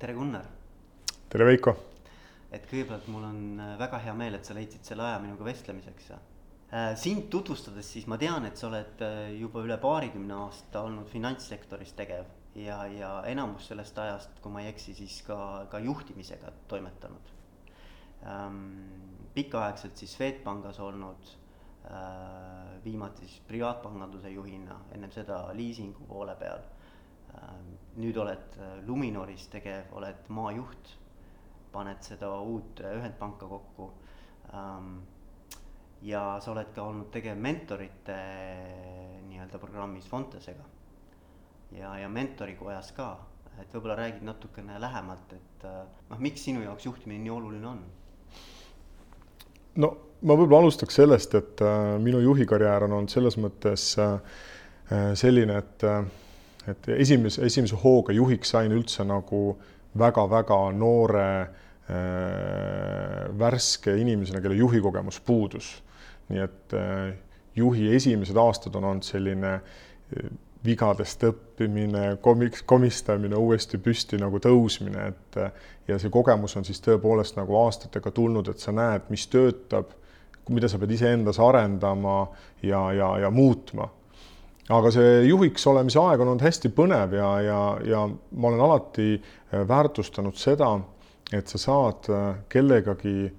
tere, 0.00 0.14
Gunnar. 0.16 0.46
tere, 1.28 1.44
Veiko. 1.44 1.74
et 2.50 2.64
kõigepealt 2.66 3.08
mul 3.12 3.24
on 3.28 3.40
äh, 3.60 3.72
väga 3.78 3.98
hea 4.00 4.14
meel, 4.16 4.38
et 4.38 4.48
sa 4.48 4.54
leidsid 4.56 4.86
selle 4.88 5.04
aja 5.04 5.18
minuga 5.20 5.44
vestlemiseks. 5.44 6.06
Äh, 6.14 6.94
sind 6.96 7.26
tutvustades, 7.30 7.90
siis 7.92 8.06
ma 8.08 8.16
tean, 8.18 8.46
et 8.48 8.56
sa 8.56 8.70
oled 8.70 9.04
äh, 9.04 9.34
juba 9.36 9.60
üle 9.66 9.76
paarikümne 9.82 10.38
aasta 10.46 10.86
olnud 10.88 11.10
finantssektoris 11.12 11.92
tegev 11.98 12.30
ja, 12.56 12.80
ja 12.88 13.12
enamus 13.28 13.68
sellest 13.68 14.00
ajast, 14.00 14.40
kui 14.40 14.54
ma 14.54 14.64
ei 14.64 14.70
eksi, 14.72 14.96
siis 15.02 15.20
ka, 15.26 15.36
ka 15.70 15.82
juhtimisega 15.84 16.54
toimetanud 16.72 17.36
ähm,. 18.24 18.64
pikaaegselt 19.36 20.00
siis 20.00 20.16
Swedbankis 20.16 20.80
olnud 20.82 21.28
viimati 22.84 23.24
siis 23.26 23.40
privaatpanganduse 23.48 24.30
juhina, 24.30 24.76
ennem 24.94 25.10
seda 25.14 25.38
liisingu 25.56 26.04
poole 26.08 26.34
peal. 26.38 26.60
Nüüd 28.00 28.16
oled 28.22 28.58
Luminoris 28.86 29.48
tegev, 29.52 29.90
oled 29.98 30.28
maajuht 30.32 30.96
paned 31.72 32.02
seda 32.02 32.30
uut 32.40 32.82
ühendpanka 32.82 33.46
kokku 33.46 33.90
ähm,. 34.54 35.00
ja 36.02 36.38
sa 36.40 36.52
oled 36.52 36.72
ka 36.74 36.82
olnud 36.82 37.10
tegev 37.12 37.38
mentorite 37.38 38.16
nii-öelda 39.28 39.58
programmis 39.62 40.08
Fontesega 40.08 40.64
ja, 41.76 41.92
ja 42.00 42.08
mentorikojas 42.08 42.92
ka, 42.96 43.12
et 43.60 43.72
võib-olla 43.74 43.98
räägid 44.00 44.24
natukene 44.26 44.80
lähemalt, 44.80 45.34
et 45.36 45.66
noh, 46.10 46.18
miks 46.18 46.46
sinu 46.48 46.64
jaoks 46.64 46.88
juhtimine 46.88 47.22
nii 47.22 47.34
oluline 47.36 47.68
on? 47.74 47.82
no 49.78 49.90
ma 50.26 50.36
võib-olla 50.36 50.64
alustaks 50.64 50.98
sellest, 51.00 51.34
et 51.38 51.62
äh, 51.64 51.96
minu 52.02 52.20
juhikarjäär 52.24 52.86
on 52.86 52.98
olnud 52.98 53.12
selles 53.12 53.36
mõttes 53.40 53.92
äh, 54.00 54.18
selline, 55.18 55.60
et 55.62 55.86
äh, 55.86 56.02
et 56.70 56.88
esimese, 56.96 57.44
esimese 57.46 57.78
hooga 57.82 58.12
juhiks 58.16 58.54
sain 58.54 58.72
üldse 58.72 59.04
nagu 59.04 59.58
väga-väga 59.98 60.60
noore 60.76 61.30
äh, 61.40 61.48
värske 63.38 63.96
inimesena, 63.96 64.40
kelle 64.40 64.58
juhikogemus 64.58 65.20
puudus. 65.20 65.82
nii 66.30 66.40
et 66.44 66.74
äh, 66.78 67.14
juhi 67.56 67.94
esimesed 67.96 68.36
aastad 68.36 68.74
on 68.78 68.84
olnud 68.84 69.02
selline 69.02 69.54
äh, 69.54 70.30
vigadest 70.64 71.24
õppimine, 71.24 72.16
komiks, 72.20 72.62
komistamine, 72.68 73.36
uuesti 73.36 73.78
püsti 73.80 74.18
nagu 74.20 74.38
tõusmine, 74.42 75.06
et 75.08 75.38
äh, 75.40 75.52
ja 75.88 75.98
see 75.98 76.12
kogemus 76.12 76.56
on 76.60 76.66
siis 76.68 76.82
tõepoolest 76.84 77.38
nagu 77.40 77.56
aastatega 77.62 78.12
tulnud, 78.14 78.52
et 78.52 78.60
sa 78.60 78.74
näed, 78.76 79.08
mis 79.10 79.26
töötab, 79.32 79.94
mida 80.50 80.68
sa 80.68 80.78
pead 80.82 80.92
iseendas 80.96 81.38
arendama 81.42 82.24
ja, 82.62 82.82
ja, 82.92 83.10
ja 83.24 83.30
muutma 83.30 83.88
aga 84.70 84.90
see 84.94 85.12
juhiks 85.26 85.66
olemise 85.70 85.98
aeg 86.00 86.22
on 86.22 86.32
olnud 86.32 86.44
hästi 86.44 86.70
põnev 86.74 87.14
ja, 87.18 87.28
ja, 87.44 87.60
ja 87.86 88.02
ma 88.06 88.50
olen 88.50 88.64
alati 88.64 89.12
äh, 89.16 89.62
väärtustanud 89.68 90.38
seda, 90.38 90.72
et 91.34 91.50
sa 91.50 91.60
saad 91.60 92.10
äh, 92.12 92.26
kellegagi 92.52 93.30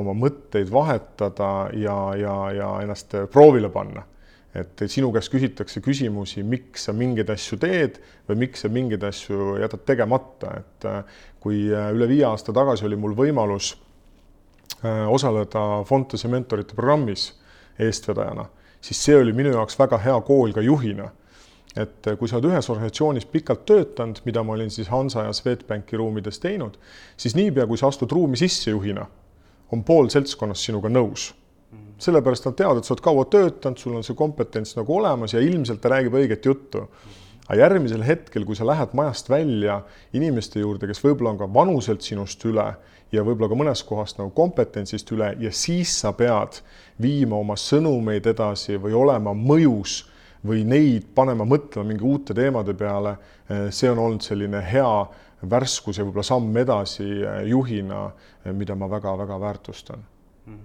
oma 0.00 0.14
mõtteid 0.16 0.70
vahetada 0.72 1.52
ja, 1.78 1.98
ja, 2.18 2.36
ja 2.56 2.70
ennast 2.82 3.14
äh, 3.18 3.28
proovile 3.30 3.70
panna. 3.72 4.08
et 4.52 4.82
sinu 4.84 5.08
käest 5.14 5.30
küsitakse 5.32 5.80
küsimusi, 5.80 6.42
miks 6.44 6.82
sa 6.84 6.92
mingeid 6.92 7.30
asju 7.32 7.56
teed 7.56 7.94
või 8.28 8.42
miks 8.42 8.60
sa 8.60 8.68
mingeid 8.68 9.04
asju 9.08 9.54
jätad 9.62 9.86
tegemata, 9.88 10.50
et 10.58 10.84
kui 11.40 11.70
üle 11.72 12.08
viie 12.10 12.26
aasta 12.28 12.52
tagasi 12.52 12.84
oli 12.84 12.98
mul 13.00 13.14
võimalus 13.16 13.70
osaleda 14.84 15.62
Fontese 15.88 16.28
mentorite 16.28 16.76
programmis 16.76 17.30
eestvedajana 17.80 18.44
siis 18.82 19.00
see 19.04 19.16
oli 19.16 19.32
minu 19.32 19.54
jaoks 19.54 19.78
väga 19.78 19.98
hea 20.02 20.20
kool 20.26 20.52
ka 20.52 20.60
juhina. 20.60 21.10
et 21.76 22.04
kui 22.18 22.28
sa 22.28 22.36
oled 22.36 22.50
ühes 22.50 22.66
organisatsioonis 22.68 23.24
pikalt 23.32 23.62
töötanud, 23.64 24.18
mida 24.26 24.42
ma 24.44 24.52
olin 24.52 24.70
siis 24.70 24.90
Hansa 24.92 25.22
ja 25.24 25.32
Swedbanki 25.32 25.96
ruumides 25.96 26.36
teinud, 26.38 26.74
siis 27.16 27.34
niipea, 27.34 27.64
kui 27.66 27.80
sa 27.80 27.88
astud 27.88 28.12
ruumi 28.12 28.36
sisse 28.36 28.70
juhina, 28.70 29.06
on 29.72 29.84
pool 29.84 30.10
seltskonnast 30.12 30.68
sinuga 30.68 30.90
nõus 30.92 31.30
sellepärast 32.02 32.48
nad 32.48 32.56
teavad, 32.58 32.80
et 32.80 32.88
sa 32.88 32.94
oled 32.94 33.04
kaua 33.04 33.24
töötanud, 33.30 33.80
sul 33.80 33.96
on 33.98 34.06
see 34.06 34.16
kompetents 34.18 34.76
nagu 34.78 34.96
olemas 34.98 35.34
ja 35.36 35.42
ilmselt 35.42 35.82
ta 35.82 35.92
räägib 35.92 36.16
õiget 36.18 36.48
juttu. 36.48 36.86
Aga 37.48 37.58
järgmisel 37.58 38.04
hetkel, 38.06 38.44
kui 38.46 38.56
sa 38.56 38.66
lähed 38.66 38.94
majast 38.96 39.30
välja 39.30 39.80
inimeste 40.14 40.62
juurde, 40.62 40.86
kes 40.86 41.02
võib-olla 41.02 41.34
on 41.34 41.40
ka 41.40 41.48
vanuselt 41.54 42.04
sinust 42.06 42.44
üle 42.48 42.68
ja 43.12 43.24
võib-olla 43.26 43.50
ka 43.50 43.58
mõnes 43.58 43.82
kohas 43.86 44.16
nagu 44.18 44.30
kompetentsist 44.36 45.10
üle 45.12 45.32
ja 45.40 45.52
siis 45.52 45.92
sa 46.00 46.14
pead 46.16 46.62
viima 47.02 47.36
oma 47.36 47.56
sõnumeid 47.58 48.26
edasi 48.30 48.78
või 48.80 48.96
olema 48.96 49.34
mõjus 49.36 50.02
või 50.46 50.64
neid 50.66 51.12
panema 51.14 51.44
mõtlema 51.46 51.92
mingi 51.92 52.06
uute 52.06 52.34
teemade 52.34 52.74
peale. 52.74 53.16
see 53.70 53.90
on 53.90 53.98
olnud 53.98 54.22
selline 54.22 54.62
hea 54.64 55.06
värskus 55.50 55.98
ja 55.98 56.04
võib-olla 56.04 56.24
samm 56.24 56.56
edasi 56.56 57.04
juhina, 57.44 58.10
mida 58.52 58.74
ma 58.74 58.88
väga-väga 58.90 59.40
väärtustan. 59.40 60.04
-hmm. 60.46 60.58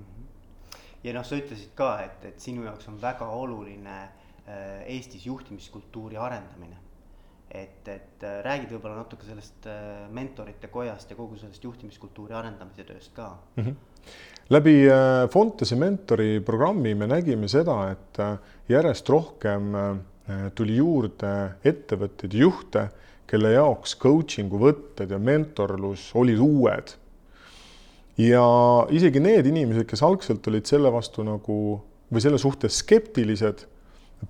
ja 1.04 1.14
noh, 1.14 1.26
sa 1.26 1.36
ütlesid 1.36 1.74
ka, 1.76 2.00
et, 2.02 2.26
et 2.26 2.40
sinu 2.40 2.64
jaoks 2.64 2.88
on 2.88 3.02
väga 3.02 3.28
oluline 3.28 4.10
Eestis 4.48 5.26
juhtimiskultuuri 5.26 6.18
arendamine 6.18 6.78
et, 7.52 7.88
et 7.88 8.26
äh, 8.26 8.40
räägid 8.46 8.74
võib-olla 8.76 9.02
natuke 9.02 9.28
sellest 9.28 9.68
äh, 9.70 10.06
mentorite 10.14 10.70
kojast 10.72 11.12
ja 11.12 11.18
kogu 11.18 11.38
sellest 11.40 11.64
juhtimiskultuuri 11.64 12.36
arendamise 12.36 12.84
tööst 12.88 13.14
ka 13.16 13.30
mm. 13.56 13.64
-hmm. 13.64 14.12
läbi 14.56 14.76
äh, 14.92 15.24
Fontese 15.32 15.76
mentori 15.80 16.40
programmi 16.44 16.94
me 16.96 17.08
nägime 17.08 17.48
seda, 17.48 17.80
et 17.92 18.22
järjest 18.70 19.10
rohkem 19.10 19.76
tuli 20.56 20.76
juurde 20.76 21.34
ettevõtteid 21.64 22.34
ja 22.34 22.40
juhte, 22.42 22.82
kelle 23.28 23.54
jaoks 23.54 23.94
coaching'u 23.96 24.60
võtted 24.60 25.12
ja 25.12 25.20
mentorlus 25.20 26.10
olid 26.16 26.40
uued. 26.40 26.92
ja 28.18 28.44
isegi 28.90 29.20
need 29.20 29.46
inimesed, 29.46 29.86
kes 29.88 30.04
algselt 30.04 30.48
olid 30.48 30.66
selle 30.66 30.92
vastu 30.92 31.24
nagu 31.24 31.80
või 32.12 32.22
selle 32.22 32.38
suhtes 32.38 32.80
skeptilised 32.84 33.64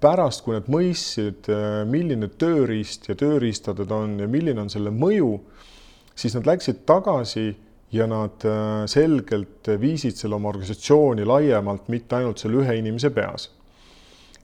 pärast, 0.01 0.43
kui 0.45 0.57
nad 0.57 0.67
mõistsid, 0.71 1.47
äh, 1.51 1.83
milline 1.89 2.29
tööriist 2.39 3.07
ja 3.09 3.15
tööriistaded 3.17 3.91
on 3.93 4.17
ja 4.21 4.27
milline 4.29 4.65
on 4.65 4.71
selle 4.71 4.91
mõju, 4.93 5.37
siis 6.17 6.35
nad 6.35 6.49
läksid 6.49 6.83
tagasi 6.89 7.49
ja 7.95 8.07
nad 8.09 8.43
äh, 8.45 8.83
selgelt 8.91 9.69
viisid 9.79 10.19
selle 10.19 10.35
oma 10.37 10.51
organisatsiooni 10.51 11.25
laiemalt, 11.27 11.87
mitte 11.93 12.19
ainult 12.19 12.43
selle 12.43 12.63
ühe 12.63 12.75
inimese 12.81 13.13
peas. 13.15 13.49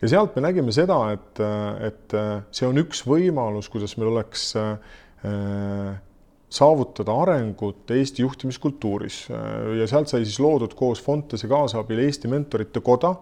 ja 0.02 0.10
sealt 0.16 0.36
me 0.36 0.46
nägime 0.48 0.72
seda, 0.76 0.98
et, 1.12 1.44
äh, 1.44 1.92
et 1.92 2.18
see 2.52 2.68
on 2.68 2.80
üks 2.80 3.04
võimalus, 3.08 3.70
kuidas 3.72 3.98
meil 3.98 4.16
oleks 4.16 4.52
saavutada 6.54 7.14
arengut 7.16 7.92
Eesti 7.96 8.26
juhtimiskultuuris 8.26 9.22
ja 9.80 9.86
sealt 9.88 10.12
sai 10.12 10.26
siis 10.26 10.36
loodud 10.44 10.74
koos 10.76 11.00
Fontese 11.00 11.48
kaasabil 11.48 12.02
Eesti 12.04 12.28
Mentorite 12.28 12.82
Koda 12.84 13.14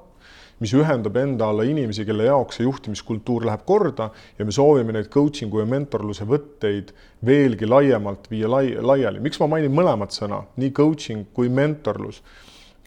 mis 0.62 0.74
ühendab 0.78 1.18
enda 1.18 1.50
alla 1.50 1.66
inimesi, 1.66 2.06
kelle 2.06 2.28
jaoks 2.28 2.60
see 2.60 2.68
juhtimiskultuur 2.68 3.48
läheb 3.50 3.66
korda 3.66 4.12
ja 4.38 4.46
me 4.46 4.54
soovime 4.54 4.94
neid 4.96 5.10
coaching'u 5.14 5.64
ja 5.64 5.68
mentorluse 5.70 6.28
võtteid 6.30 6.94
veelgi 7.26 7.70
laiemalt 7.70 8.30
viia 8.32 8.50
lai, 8.52 8.76
laiali. 8.78 9.22
miks 9.24 9.42
ma 9.42 9.50
mainin 9.56 9.74
mõlemat 9.74 10.14
sõna, 10.16 10.44
nii 10.62 10.72
coaching 10.78 11.32
kui 11.34 11.50
mentorlus? 11.50 12.22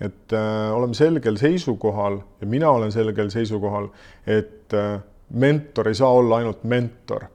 et 0.03 0.33
äh, 0.35 0.73
oleme 0.75 0.95
selgel 0.99 1.37
seisukohal 1.39 2.19
ja 2.41 2.47
mina 2.51 2.71
olen 2.75 2.91
selgel 2.91 3.29
seisukohal, 3.31 3.93
et 4.27 4.75
äh, 4.75 4.97
mentor 5.31 5.89
ei 5.91 5.95
saa 5.95 6.11
olla 6.11 6.41
ainult 6.43 6.65
mentor 6.67 7.29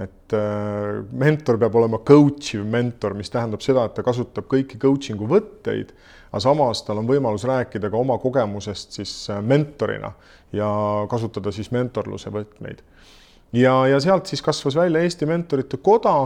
et 0.00 0.32
äh, 0.32 1.00
mentor 1.12 1.58
peab 1.60 1.76
olema 1.76 2.00
coach 2.06 2.54
iv 2.56 2.64
mentor, 2.68 3.14
mis 3.18 3.32
tähendab 3.32 3.60
seda, 3.64 3.84
et 3.84 3.96
ta 3.98 4.04
kasutab 4.06 4.48
kõiki 4.50 4.80
coaching'u 4.80 5.28
võtteid, 5.28 5.92
aga 6.30 6.40
samas 6.40 6.82
tal 6.86 7.00
on 7.02 7.08
võimalus 7.08 7.44
rääkida 7.48 7.90
ka 7.90 7.98
oma 7.98 8.18
kogemusest 8.22 8.98
siis 9.00 9.12
äh, 9.30 9.42
mentorina 9.42 10.12
ja 10.52 10.68
kasutada 11.10 11.52
siis 11.52 11.70
mentorluse 11.74 12.30
võtmeid. 12.30 12.82
ja, 13.52 13.74
ja 13.86 14.00
sealt 14.00 14.26
siis 14.26 14.42
kasvas 14.42 14.76
välja 14.76 15.02
Eesti 15.02 15.26
Mentorite 15.26 15.76
Koda. 15.76 16.16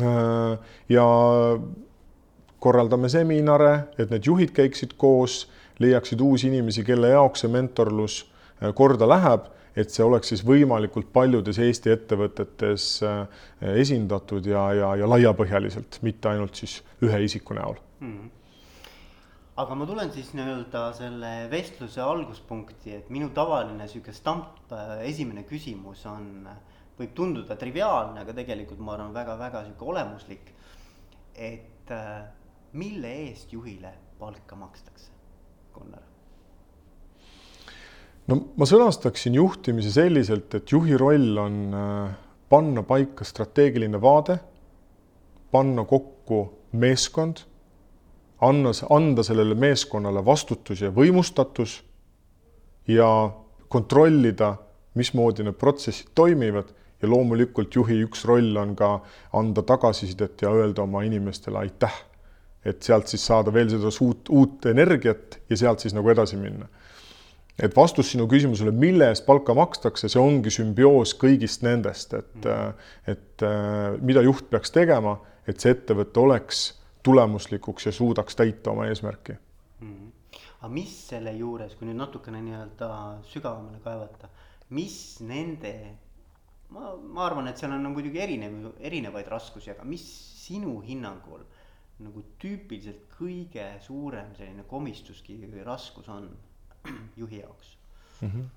Äh, 0.00 0.58
ja 0.88 1.06
korraldame 2.60 3.08
seminare, 3.08 3.88
et 3.98 4.10
need 4.10 4.26
juhid 4.26 4.52
käiksid 4.52 4.92
koos, 5.00 5.48
leiaksid 5.80 6.20
uusi 6.20 6.46
inimesi, 6.48 6.84
kelle 6.84 7.08
jaoks 7.08 7.40
see 7.40 7.50
mentorlus 7.50 8.26
korda 8.76 9.08
läheb 9.08 9.48
et 9.76 9.92
see 9.92 10.04
oleks 10.04 10.32
siis 10.32 10.42
võimalikult 10.46 11.08
paljudes 11.12 11.58
Eesti 11.62 11.92
ettevõtetes 11.94 12.88
äh, 13.06 13.46
esindatud 13.80 14.46
ja, 14.46 14.66
ja, 14.76 14.90
ja 15.00 15.08
laiapõhjaliselt, 15.08 16.00
mitte 16.06 16.32
ainult 16.32 16.60
siis 16.60 16.80
ühe 17.06 17.24
isiku 17.24 17.56
näol 17.56 17.78
mm. 18.00 18.12
-hmm 18.12 18.36
aga 19.60 19.76
ma 19.76 19.86
tulen 19.88 20.10
siis 20.14 20.30
nii-öelda 20.36 20.82
selle 20.96 21.30
vestluse 21.52 22.02
alguspunkti, 22.04 22.94
et 22.96 23.08
minu 23.12 23.30
tavaline 23.36 23.86
sihuke 23.90 24.14
stamp 24.16 24.72
äh, 24.72 25.00
esimene 25.08 25.44
küsimus 25.48 26.04
on, 26.08 26.46
võib 26.98 27.12
tunduda 27.16 27.56
triviaalne, 27.60 28.22
aga 28.24 28.36
tegelikult 28.36 28.80
ma 28.84 28.94
arvan 28.96 29.14
väga-väga 29.16 29.64
sihuke 29.66 29.90
olemuslik. 29.92 30.54
et 31.34 31.90
äh, 31.94 32.22
mille 32.72 33.10
eest 33.26 33.52
juhile 33.52 33.92
palka 34.18 34.56
makstakse, 34.56 35.10
Gunnar? 35.74 36.02
no 38.28 38.40
ma 38.56 38.68
sõnastaksin 38.68 39.34
juhtimise 39.34 39.92
selliselt, 39.94 40.54
et 40.54 40.72
juhi 40.72 40.96
roll 40.98 41.38
on 41.40 41.60
äh, 41.74 42.16
panna 42.48 42.82
paika 42.82 43.24
strateegiline 43.24 44.00
vaade, 44.02 44.38
panna 45.50 45.84
kokku 45.84 46.42
meeskond, 46.72 47.44
anna, 48.40 48.72
anda 48.90 49.22
sellele 49.22 49.54
meeskonnale 49.54 50.24
vastutus 50.24 50.80
ja 50.80 50.90
võimustatus 50.94 51.80
ja 52.88 53.08
kontrollida, 53.68 54.54
mismoodi 54.98 55.44
need 55.46 55.58
protsessid 55.60 56.10
toimivad 56.18 56.72
ja 57.02 57.08
loomulikult 57.08 57.74
juhi 57.74 58.00
üks 58.04 58.24
roll 58.28 58.56
on 58.60 58.74
ka 58.76 58.96
anda 59.36 59.62
tagasisidet 59.66 60.42
ja 60.42 60.52
öelda 60.52 60.82
oma 60.82 61.04
inimestele 61.06 61.58
aitäh. 61.58 62.06
et 62.64 62.82
sealt 62.82 63.08
siis 63.08 63.22
saada 63.24 63.52
veel 63.52 63.70
seda 63.72 63.88
uut, 64.04 64.28
uut 64.28 64.66
energiat 64.68 65.38
ja 65.48 65.56
sealt 65.56 65.80
siis 65.80 65.94
nagu 65.96 66.10
edasi 66.10 66.36
minna. 66.36 66.66
et 67.62 67.76
vastus 67.76 68.10
sinu 68.12 68.26
küsimusele, 68.28 68.70
mille 68.70 69.08
eest 69.08 69.26
palka 69.26 69.54
makstakse, 69.54 70.08
see 70.08 70.20
ongi 70.20 70.50
sümbioos 70.50 71.14
kõigist 71.14 71.62
nendest, 71.62 72.14
et 72.14 72.50
et 73.06 73.46
mida 74.00 74.22
juht 74.22 74.50
peaks 74.50 74.70
tegema, 74.70 75.18
et 75.48 75.60
see 75.60 75.72
ettevõte 75.72 76.20
oleks 76.20 76.79
tulemuslikuks 77.02 77.86
ja 77.86 77.92
suudaks 77.92 78.36
täita 78.36 78.70
oma 78.70 78.86
eesmärki 78.86 79.32
mm. 79.32 79.94
-hmm. 79.94 80.38
aga 80.60 80.68
mis 80.68 81.08
selle 81.08 81.32
juures, 81.32 81.74
kui 81.74 81.88
nüüd 81.88 81.98
natukene 82.00 82.42
nii-öelda 82.42 82.90
sügavamale 83.32 83.80
kaevata, 83.84 84.28
mis 84.70 85.20
nende 85.20 85.74
ma, 86.70 86.94
ma 86.96 87.24
arvan, 87.26 87.48
et 87.48 87.58
seal 87.58 87.72
on 87.72 87.82
no, 87.82 87.90
muidugi 87.94 88.20
erinev, 88.22 88.72
erinevaid 88.78 89.28
raskusi, 89.28 89.70
aga 89.70 89.84
mis 89.84 90.04
sinu 90.44 90.80
hinnangul 90.86 91.42
nagu 92.00 92.22
tüüpiliselt 92.40 93.10
kõige 93.18 93.66
suurem 93.84 94.32
selline 94.36 94.64
komistuskivi 94.68 95.50
või 95.52 95.64
raskus 95.66 96.08
on 96.08 96.30
juhi 97.20 97.42
jaoks 97.42 97.76
mm? 98.22 98.28
-hmm 98.28 98.48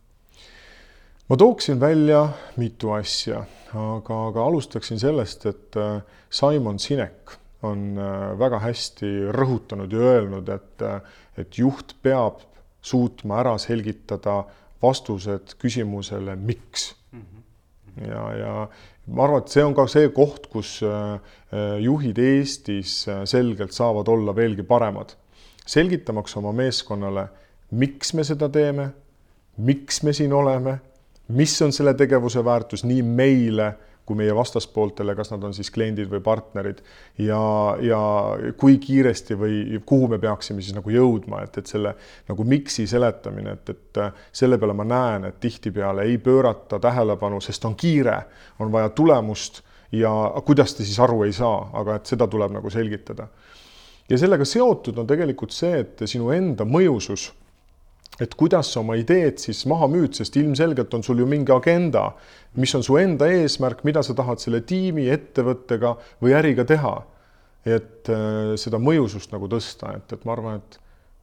ma 1.30 1.38
tooksin 1.38 1.80
välja 1.80 2.30
mitu 2.58 2.92
asja, 2.92 3.46
aga, 3.74 4.18
aga 4.28 4.44
alustaksin 4.44 5.00
sellest, 5.00 5.46
et 5.46 5.78
äh, 5.80 6.02
Simon 6.30 6.80
Sinek 6.80 7.38
on 7.64 7.98
äh, 7.98 8.34
väga 8.40 8.60
hästi 8.64 9.12
rõhutanud 9.36 9.94
ja 9.94 10.10
öelnud, 10.14 10.50
et, 10.52 10.82
äh, 10.82 11.00
et 11.38 11.58
juht 11.58 11.96
peab 12.04 12.44
suutma 12.84 13.40
ära 13.44 13.56
selgitada 13.62 14.44
vastused 14.84 15.56
küsimusele, 15.62 16.36
miks 16.36 16.94
mm. 17.12 17.20
-hmm 17.22 17.42
ja, 18.08 18.22
ja 18.38 18.54
ma 19.14 19.24
arvan, 19.24 19.44
et 19.44 19.54
see 19.54 19.64
on 19.64 19.76
ka 19.78 19.86
see 19.88 20.10
koht, 20.10 20.48
kus 20.50 20.80
äh, 20.84 21.20
juhid 21.80 22.18
Eestis 22.18 23.06
selgelt 23.30 23.72
saavad 23.72 24.08
olla 24.08 24.36
veelgi 24.36 24.64
paremad, 24.64 25.14
selgitamaks 25.66 26.38
oma 26.38 26.52
meeskonnale, 26.52 27.28
miks 27.72 28.14
me 28.14 28.24
seda 28.24 28.50
teeme, 28.50 28.90
miks 29.58 30.02
me 30.04 30.14
siin 30.14 30.34
oleme, 30.34 30.80
mis 31.28 31.62
on 31.62 31.72
selle 31.72 31.94
tegevuse 31.94 32.44
väärtus 32.46 32.84
nii 32.84 33.04
meile 33.04 33.74
kui 34.06 34.18
meie 34.20 34.36
vastaspooltele, 34.36 35.16
kas 35.16 35.32
nad 35.32 35.44
on 35.48 35.54
siis 35.56 35.70
kliendid 35.72 36.10
või 36.12 36.20
partnerid 36.24 36.82
ja, 37.24 37.40
ja 37.80 38.00
kui 38.60 38.78
kiiresti 38.84 39.38
või 39.40 39.82
kuhu 39.86 40.10
me 40.12 40.20
peaksime 40.20 40.62
siis 40.62 40.76
nagu 40.76 40.92
jõudma, 40.92 41.44
et, 41.46 41.58
et 41.62 41.72
selle 41.72 41.94
nagu 42.30 42.48
miks'i 42.48 42.88
seletamine, 42.90 43.56
et, 43.56 43.72
et 43.72 44.02
selle 44.36 44.60
peale 44.60 44.76
ma 44.76 44.88
näen, 44.88 45.30
et 45.30 45.40
tihtipeale 45.44 46.08
ei 46.10 46.18
pöörata 46.20 46.82
tähelepanu, 46.84 47.40
sest 47.42 47.66
on 47.70 47.78
kiire, 47.80 48.18
on 48.60 48.72
vaja 48.74 48.92
tulemust 48.92 49.64
ja 49.94 50.12
kuidas 50.46 50.76
te 50.76 50.84
siis 50.84 51.00
aru 51.00 51.24
ei 51.24 51.34
saa, 51.34 51.70
aga 51.80 52.00
et 52.00 52.10
seda 52.10 52.28
tuleb 52.28 52.52
nagu 52.58 52.70
selgitada. 52.74 53.28
ja 54.10 54.18
sellega 54.18 54.46
seotud 54.46 54.98
on 55.00 55.08
tegelikult 55.08 55.56
see, 55.56 55.80
et 55.80 56.04
sinu 56.10 56.32
enda 56.36 56.66
mõjusus 56.68 57.30
et 58.22 58.36
kuidas 58.38 58.70
sa 58.74 58.82
oma 58.84 58.96
ideed 59.00 59.40
siis 59.42 59.64
maha 59.70 59.88
müüd, 59.90 60.14
sest 60.18 60.36
ilmselgelt 60.38 60.94
on 60.94 61.04
sul 61.06 61.24
ju 61.24 61.28
mingi 61.30 61.54
agenda, 61.54 62.12
mis 62.60 62.74
on 62.78 62.86
su 62.86 62.98
enda 63.02 63.30
eesmärk, 63.34 63.84
mida 63.88 64.04
sa 64.06 64.16
tahad 64.18 64.42
selle 64.44 64.62
tiimi, 64.70 65.08
ettevõttega 65.14 65.96
või 66.22 66.38
äriga 66.38 66.68
teha. 66.70 67.02
et 67.64 68.10
äh, 68.12 68.58
seda 68.60 68.76
mõjusust 68.76 69.32
nagu 69.32 69.48
tõsta, 69.48 69.94
et, 69.96 70.12
et 70.12 70.26
ma 70.28 70.34
arvan, 70.34 70.58
et 70.60 70.74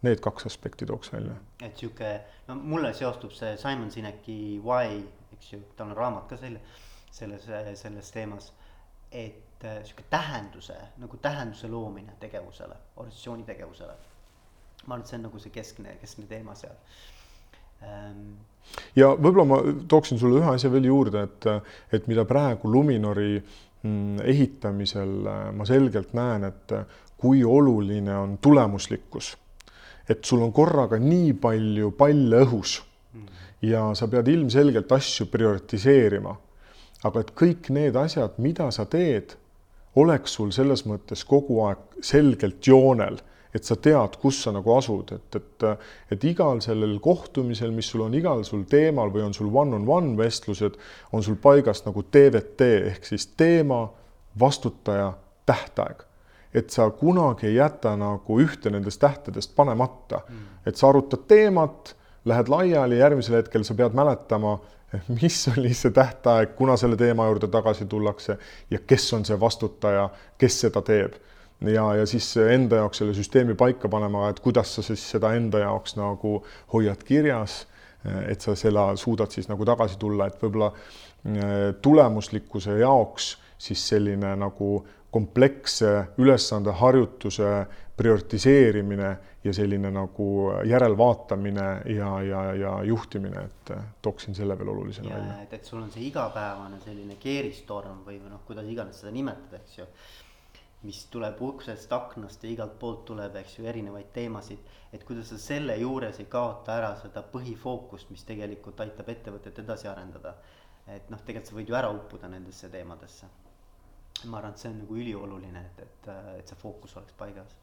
need 0.06 0.22
kaks 0.25 0.46
aspekti 0.48 0.87
tooks 0.88 1.12
välja. 1.12 1.34
et 1.62 1.76
sihuke, 1.76 2.14
no 2.48 2.54
mulle 2.56 2.94
seostub 2.96 3.34
see 3.36 3.58
Simon 3.60 3.90
Sineki 3.93 4.56
Why, 4.64 5.02
eks 5.36 5.52
ju, 5.52 5.60
tal 5.76 5.90
on 5.90 5.98
raamat 5.98 6.31
ka 6.31 6.38
selle, 6.40 6.62
selles, 7.12 7.44
selles 7.75 8.10
teemas. 8.10 8.52
et 9.12 9.64
äh, 9.64 9.82
sihuke 9.84 10.06
tähenduse 10.10 10.78
nagu 10.96 11.20
tähenduse 11.20 11.69
loomine 11.69 12.16
tegevusele, 12.20 12.76
organisatsiooni 12.96 13.44
tegevusele 13.44 13.93
ma 14.87 14.94
arvan, 14.94 15.05
et 15.05 15.11
see 15.11 15.19
on 15.19 15.27
nagu 15.29 15.41
see 15.43 15.55
keskne, 15.55 15.97
keskne 16.00 16.27
teema 16.31 16.55
seal 16.59 16.77
ähm.. 17.85 18.38
ja 18.97 19.11
võib-olla 19.17 19.47
ma 19.49 19.61
tooksin 19.88 20.21
sulle 20.21 20.41
ühe 20.41 20.55
asja 20.55 20.71
veel 20.73 20.88
juurde, 20.91 21.27
et, 21.29 21.49
et 21.93 22.09
mida 22.11 22.25
praegu 22.29 22.71
Luminori 22.73 23.35
mm, 23.37 24.21
ehitamisel 24.35 25.15
äh, 25.27 25.47
ma 25.56 25.69
selgelt 25.69 26.15
näen, 26.17 26.49
et 26.49 26.77
kui 27.21 27.44
oluline 27.44 28.17
on 28.17 28.38
tulemuslikkus. 28.38 29.37
et 30.09 30.25
sul 30.25 30.43
on 30.43 30.53
korraga 30.53 30.99
nii 30.99 31.32
palju 31.38 31.91
palle 31.99 32.41
õhus 32.47 32.81
mm. 33.12 33.27
ja 33.69 33.82
sa 33.94 34.09
pead 34.09 34.29
ilmselgelt 34.29 34.93
asju 34.93 35.27
prioritiseerima. 35.31 36.37
aga 37.05 37.21
et 37.21 37.35
kõik 37.37 37.69
need 37.73 37.97
asjad, 37.97 38.37
mida 38.38 38.71
sa 38.71 38.85
teed, 38.85 39.37
oleks 39.97 40.35
sul 40.38 40.53
selles 40.53 40.87
mõttes 40.87 41.25
kogu 41.27 41.61
aeg 41.67 42.00
selgelt 42.05 42.67
joonel 42.67 43.21
et 43.55 43.67
sa 43.67 43.76
tead, 43.76 44.17
kus 44.23 44.43
sa 44.44 44.52
nagu 44.55 44.73
asud, 44.76 45.12
et, 45.17 45.38
et, 45.38 45.64
et 46.14 46.26
igal 46.31 46.61
sellel 46.62 46.99
kohtumisel, 47.02 47.73
mis 47.75 47.88
sul 47.91 48.05
on 48.06 48.14
igal 48.14 48.44
sul 48.47 48.62
teemal 48.70 49.11
või 49.14 49.25
on 49.26 49.35
sul 49.35 49.50
one-on-one 49.50 50.14
vestlused, 50.19 50.79
on 51.12 51.25
sul 51.26 51.38
paigas 51.43 51.82
nagu 51.87 52.05
TVT 52.06 52.70
ehk 52.93 53.11
siis 53.11 53.26
teema, 53.38 53.88
vastutaja, 54.41 55.12
tähtaeg. 55.47 56.06
et 56.55 56.70
sa 56.70 56.88
kunagi 56.91 57.47
ei 57.47 57.55
jäta 57.55 57.93
nagu 57.97 58.38
ühte 58.43 58.70
nendest 58.70 59.00
tähtedest 59.00 59.55
panemata 59.56 60.23
mm., 60.29 60.46
et 60.67 60.76
sa 60.76 60.88
arutad 60.88 61.23
teemat, 61.31 61.94
lähed 62.25 62.49
laiali, 62.49 62.99
järgmisel 62.99 63.37
hetkel 63.38 63.64
sa 63.64 63.75
pead 63.75 63.94
mäletama, 63.94 64.58
mis 65.20 65.49
oli 65.53 65.75
see 65.75 65.91
tähtaeg, 65.94 66.55
kuna 66.58 66.76
selle 66.76 66.96
teema 66.96 67.26
juurde 67.26 67.49
tagasi 67.49 67.87
tullakse 67.87 68.38
ja 68.70 68.79
kes 68.87 69.12
on 69.14 69.25
see 69.25 69.38
vastutaja, 69.41 70.08
kes 70.38 70.61
seda 70.67 70.82
teeb 70.82 71.19
ja, 71.68 71.84
ja 71.94 72.06
siis 72.06 72.32
enda 72.40 72.80
jaoks 72.82 73.02
selle 73.02 73.14
süsteemi 73.16 73.54
paika 73.58 73.88
panema, 73.88 74.28
et 74.30 74.40
kuidas 74.40 74.74
sa 74.76 74.84
siis 74.86 75.02
seda 75.16 75.34
enda 75.36 75.64
jaoks 75.64 75.96
nagu 75.98 76.38
hoiad 76.72 77.02
kirjas, 77.06 77.64
et 78.28 78.40
sa 78.40 78.54
selle 78.56 78.86
suudad 78.96 79.32
siis 79.32 79.50
nagu 79.50 79.64
tagasi 79.68 79.98
tulla, 80.00 80.30
et 80.30 80.40
võib-olla 80.40 80.70
äh, 80.72 81.74
tulemuslikkuse 81.82 82.78
jaoks 82.80 83.34
siis 83.60 83.82
selline 83.92 84.32
nagu 84.40 84.78
kompleksse 85.10 85.90
ülesande 86.22 86.72
harjutuse 86.72 87.67
prioritiseerimine 87.96 89.10
ja 89.44 89.52
selline 89.52 89.90
nagu 89.93 90.29
järelvaatamine 90.69 91.67
ja, 91.96 92.10
ja, 92.22 92.44
ja 92.55 92.72
juhtimine, 92.84 93.43
et 93.44 93.72
tooksin 94.02 94.34
selle 94.34 94.56
veel 94.58 94.69
olulisena 94.69 95.12
välja. 95.12 95.36
et, 95.43 95.52
et 95.58 95.64
sul 95.64 95.82
on 95.82 95.90
see 95.93 96.06
igapäevane 96.08 96.81
selline 96.84 97.17
keeristorm 97.20 98.00
või, 98.06 98.20
või 98.22 98.32
noh, 98.32 98.40
kuidas 98.46 98.69
iganes 98.69 99.02
seda 99.02 99.12
nimetada, 99.12 99.60
eks 99.60 99.79
ju 99.81 99.88
mis 100.82 101.05
tuleb 101.13 101.41
uksest, 101.44 101.93
aknast 101.93 102.44
ja 102.44 102.51
igalt 102.51 102.79
poolt 102.81 103.05
tuleb, 103.10 103.34
eks 103.37 103.58
ju, 103.58 103.67
erinevaid 103.69 104.13
teemasid. 104.15 104.58
et 104.93 105.05
kuidas 105.05 105.29
sa 105.29 105.39
selle 105.39 105.77
juures 105.77 106.19
ei 106.19 106.27
kaota 106.27 106.75
ära 106.75 106.94
seda 106.99 107.22
põhifookust, 107.32 108.10
mis 108.10 108.25
tegelikult 108.25 108.81
aitab 108.81 109.08
ettevõtet 109.08 109.58
edasi 109.58 109.89
arendada. 109.89 110.34
et 110.87 111.10
noh, 111.10 111.20
tegelikult 111.20 111.51
sa 111.51 111.56
võid 111.56 111.69
ju 111.69 111.77
ära 111.77 111.91
uppuda 111.93 112.29
nendesse 112.29 112.69
teemadesse. 112.69 113.27
ma 114.25 114.39
arvan, 114.39 114.53
et 114.53 114.58
see 114.58 114.70
on 114.70 114.79
nagu 114.79 114.96
ülioluline, 114.96 115.67
et, 115.67 115.82
et, 115.82 116.08
et 116.39 116.49
see 116.49 116.56
fookus 116.56 116.96
oleks 116.96 117.13
paigas. 117.19 117.56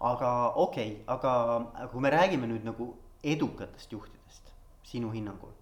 aga 0.00 0.32
okei 0.54 0.92
okay,, 0.92 1.04
aga 1.06 1.88
kui 1.92 2.00
me 2.00 2.10
räägime 2.10 2.50
nüüd 2.50 2.66
nagu 2.66 2.94
edukatest 3.22 3.92
juhtidest, 3.92 4.50
sinu 4.82 5.10
hinnangul 5.10 5.54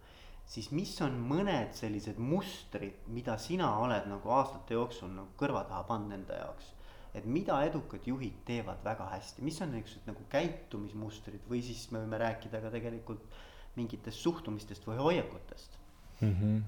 siis 0.50 0.70
mis 0.74 0.92
on 1.04 1.16
mõned 1.28 1.72
sellised 1.76 2.18
mustrid, 2.20 2.96
mida 3.12 3.36
sina 3.40 3.70
oled 3.82 4.08
nagu 4.10 4.32
aastate 4.36 4.76
jooksul 4.76 5.10
nagu 5.14 5.32
kõrva 5.40 5.64
taha 5.68 5.84
pannud 5.88 6.18
enda 6.18 6.40
jaoks? 6.44 6.72
et 7.14 7.26
mida 7.30 7.60
edukad 7.62 8.02
juhid 8.10 8.40
teevad 8.42 8.80
väga 8.82 9.04
hästi, 9.12 9.42
mis 9.46 9.60
on 9.62 9.70
niisugused 9.70 10.08
nagu 10.10 10.24
käitumismustrid 10.32 11.44
või 11.46 11.60
siis 11.62 11.84
me 11.92 12.00
võime 12.02 12.18
rääkida 12.18 12.58
ka 12.58 12.72
tegelikult 12.74 13.36
mingitest 13.78 14.18
suhtumistest 14.18 14.86
või 14.88 14.98
hoiakutest 14.98 15.78
mm? 16.20 16.32
-hmm. 16.40 16.58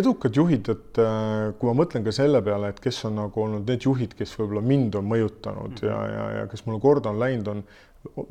edukad 0.00 0.40
juhid, 0.40 0.70
et 0.72 1.02
äh, 1.04 1.52
kui 1.58 1.68
ma 1.68 1.76
mõtlen 1.82 2.04
ka 2.04 2.16
selle 2.16 2.40
peale, 2.42 2.72
et 2.72 2.80
kes 2.80 3.02
on 3.04 3.20
nagu 3.20 3.44
olnud 3.44 3.68
need 3.68 3.84
juhid, 3.84 4.16
kes 4.16 4.32
võib-olla 4.40 4.64
mind 4.72 4.96
on 4.96 5.04
mõjutanud 5.12 5.76
mm 5.76 5.76
-hmm. 5.76 5.90
ja, 5.90 6.00
ja, 6.16 6.24
ja 6.38 6.46
kes 6.48 6.64
mulle 6.66 6.80
korda 6.80 7.12
on 7.12 7.20
läinud, 7.20 7.48
on 7.48 7.62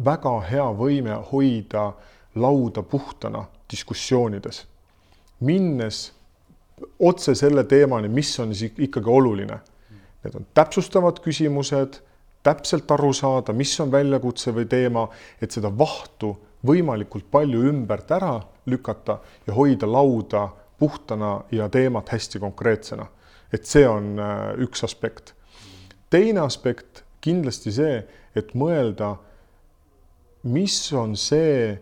väga 0.05 0.33
hea 0.49 0.67
võime 0.81 1.21
hoida 1.29 1.85
äh, 1.87 1.93
lauda 2.35 2.83
puhtana 2.83 3.45
diskussioonides, 3.71 4.65
minnes 5.39 6.13
otse 6.99 7.35
selle 7.35 7.63
teemani, 7.63 8.09
mis 8.09 8.39
on 8.39 8.55
siis 8.55 8.73
ikkagi 8.77 9.09
oluline. 9.09 9.59
Need 10.23 10.35
on 10.39 10.47
täpsustavad 10.53 11.19
küsimused, 11.23 11.99
täpselt 12.43 12.91
aru 12.91 13.11
saada, 13.13 13.53
mis 13.53 13.73
on 13.83 13.91
väljakutse 13.91 14.53
või 14.55 14.65
teema, 14.71 15.07
et 15.41 15.51
seda 15.51 15.71
vahtu 15.77 16.33
võimalikult 16.65 17.27
palju 17.31 17.63
ümbert 17.69 18.11
ära 18.11 18.37
lükata 18.65 19.19
ja 19.47 19.55
hoida 19.55 19.87
lauda 19.87 20.47
puhtana 20.79 21.41
ja 21.51 21.69
teemat 21.69 22.09
hästi 22.09 22.39
konkreetsena. 22.39 23.07
et 23.53 23.65
see 23.65 23.87
on 23.87 24.19
äh, 24.19 24.57
üks 24.57 24.83
aspekt. 24.83 25.33
teine 26.09 26.39
aspekt 26.39 27.03
kindlasti 27.21 27.71
see, 27.71 28.03
et 28.35 28.53
mõelda, 28.53 29.15
mis 30.43 30.93
on 30.93 31.15
see, 31.15 31.79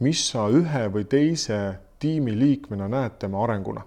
mis 0.00 0.22
sa 0.30 0.48
ühe 0.48 0.84
või 0.92 1.04
teise 1.04 1.60
tiimiliikmena 2.00 2.88
näed 2.88 3.18
tema 3.18 3.44
arenguna. 3.44 3.82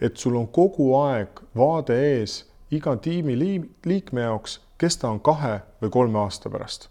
et 0.00 0.16
sul 0.16 0.36
on 0.36 0.48
kogu 0.48 0.94
aeg 0.96 1.40
vaade 1.56 1.94
ees 1.94 2.46
iga 2.70 2.96
tiimi 2.96 3.36
liikme 3.84 4.20
jaoks, 4.20 4.60
kes 4.78 4.96
ta 4.96 5.10
on 5.10 5.20
kahe 5.20 5.60
või 5.82 5.90
kolme 5.90 6.18
aasta 6.18 6.50
pärast 6.50 6.88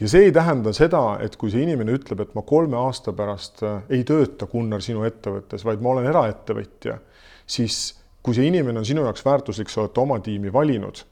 ja 0.00 0.08
see 0.08 0.28
ei 0.28 0.32
tähenda 0.32 0.72
seda, 0.72 1.18
et 1.20 1.36
kui 1.36 1.52
see 1.52 1.62
inimene 1.64 1.94
ütleb, 1.98 2.22
et 2.24 2.34
ma 2.36 2.42
kolme 2.46 2.78
aasta 2.80 3.12
pärast 3.16 3.62
äh, 3.66 3.82
ei 3.92 4.04
tööta, 4.08 4.48
Gunnar, 4.50 4.82
sinu 4.84 5.04
ettevõttes, 5.08 5.64
vaid 5.66 5.82
ma 5.84 5.94
olen 5.94 6.08
eraettevõtja, 6.08 6.96
siis 7.46 7.80
kui 8.24 8.36
see 8.36 8.48
inimene 8.48 8.80
on 8.80 8.88
sinu 8.88 9.04
jaoks 9.04 9.24
väärtuslik, 9.26 9.72
sa 9.72 9.84
oled 9.84 10.00
oma 10.00 10.20
tiimi 10.24 10.52
valinud, 10.52 11.02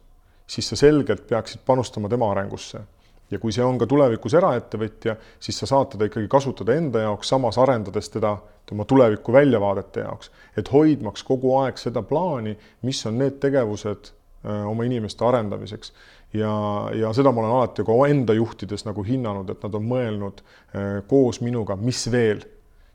siis 0.49 0.71
sa 0.71 0.79
selgelt 0.81 1.27
peaksid 1.29 1.65
panustama 1.69 2.09
tema 2.09 2.31
arengusse. 2.33 2.81
Ja 3.31 3.39
kui 3.39 3.53
see 3.53 3.65
on 3.65 3.79
ka 3.79 3.87
tulevikus 3.87 4.35
eraettevõtja, 4.35 5.17
siis 5.41 5.59
sa 5.61 5.69
saad 5.69 5.95
teda 5.95 6.09
ikkagi 6.09 6.29
kasutada 6.29 6.77
enda 6.79 7.03
jaoks, 7.07 7.29
samas 7.29 7.59
arendades 7.59 8.09
teda 8.13 8.37
tema 8.69 8.85
tuleviku 8.85 9.33
väljavaadete 9.33 10.05
jaoks, 10.05 10.31
et 10.57 10.73
hoidmaks 10.73 11.25
kogu 11.25 11.57
aeg 11.63 11.81
seda 11.81 12.03
plaani, 12.03 12.57
mis 12.83 13.05
on 13.07 13.19
need 13.21 13.41
tegevused 13.41 14.13
äh, 14.13 14.65
oma 14.69 14.89
inimeste 14.89 15.25
arendamiseks 15.25 15.93
ja, 16.33 16.91
ja 16.95 17.13
seda 17.13 17.33
ma 17.33 17.43
olen 17.43 17.55
alati 17.57 17.85
ka 17.87 17.97
enda 18.09 18.37
juhtides 18.37 18.85
nagu 18.89 19.05
hinnanud, 19.05 19.49
et 19.51 19.65
nad 19.65 19.75
on 19.79 19.89
mõelnud 19.89 20.43
eh, 20.43 21.01
koos 21.09 21.41
minuga, 21.45 21.77
mis 21.81 22.05
veel, 22.13 22.43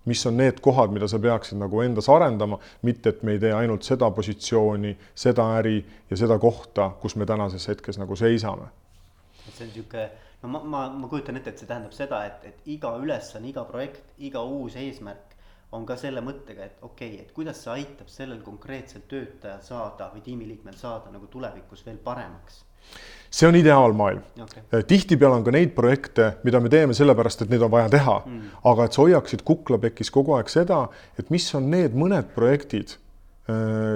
mis 0.10 0.26
on 0.30 0.38
need 0.38 0.60
kohad, 0.64 0.94
mida 0.94 1.08
sa 1.08 1.20
peaksid 1.22 1.58
nagu 1.62 1.82
endas 1.82 2.10
arendama, 2.12 2.60
mitte 2.84 3.14
et 3.14 3.24
me 3.24 3.38
ei 3.38 3.42
tee 3.42 3.54
ainult 3.56 3.88
seda 3.88 4.12
positsiooni, 4.12 4.96
seda 5.16 5.48
äri 5.60 5.80
ja 6.10 6.20
seda 6.20 6.38
kohta, 6.40 6.92
kus 7.02 7.16
me 7.16 7.26
tänases 7.30 7.68
hetkes 7.72 8.02
nagu 8.02 8.16
seisame. 8.20 8.70
See 9.52 9.66
on 9.66 9.72
niisugune, 9.72 10.10
no 10.42 10.50
ma, 10.50 10.64
ma, 10.64 10.82
ma 11.04 11.12
kujutan 11.12 11.40
ette, 11.40 11.54
et 11.54 11.62
see 11.62 11.70
tähendab 11.70 11.96
seda, 11.96 12.24
et, 12.30 12.50
et 12.50 12.74
iga 12.76 12.96
ülesanne, 13.02 13.50
iga 13.52 13.66
projekt, 13.70 14.14
iga 14.24 14.44
uus 14.44 14.78
eesmärk 14.80 15.34
on 15.74 15.88
ka 15.90 15.98
selle 15.98 16.22
mõttega, 16.22 16.68
et 16.68 16.84
okei 16.86 17.16
okay,, 17.16 17.24
et 17.26 17.32
kuidas 17.34 17.64
see 17.64 17.74
aitab 17.74 18.12
sellel 18.12 18.44
konkreetsel 18.46 19.08
töötajal 19.10 19.64
saada 19.66 20.12
või 20.14 20.22
tiimiliikmel 20.26 20.78
saada 20.78 21.12
nagu 21.14 21.28
tulevikus 21.32 21.86
veel 21.86 21.98
paremaks. 22.04 22.62
See 23.34 23.48
on 23.48 23.56
ideaalmaailm 23.56 24.44
okay.. 24.44 24.62
Äh, 24.70 24.84
tihtipeale 24.86 25.40
on 25.40 25.46
ka 25.46 25.54
neid 25.56 25.72
projekte, 25.74 26.34
mida 26.44 26.60
me 26.62 26.70
teeme 26.70 26.94
sellepärast, 26.94 27.46
et 27.46 27.54
neid 27.54 27.64
on 27.66 27.72
vaja 27.74 27.90
teha. 27.96 28.18
Mm., 28.26 28.52
aga 28.70 28.86
et 28.86 28.94
sa 28.94 29.02
hoiaksid 29.02 29.42
kuklapekis 29.48 30.12
kogu 30.14 30.36
aeg 30.38 30.52
seda, 30.52 30.84
et 31.18 31.32
mis 31.34 31.48
on 31.58 31.72
need 31.72 31.96
mõned 31.98 32.30
projektid, 32.36 32.98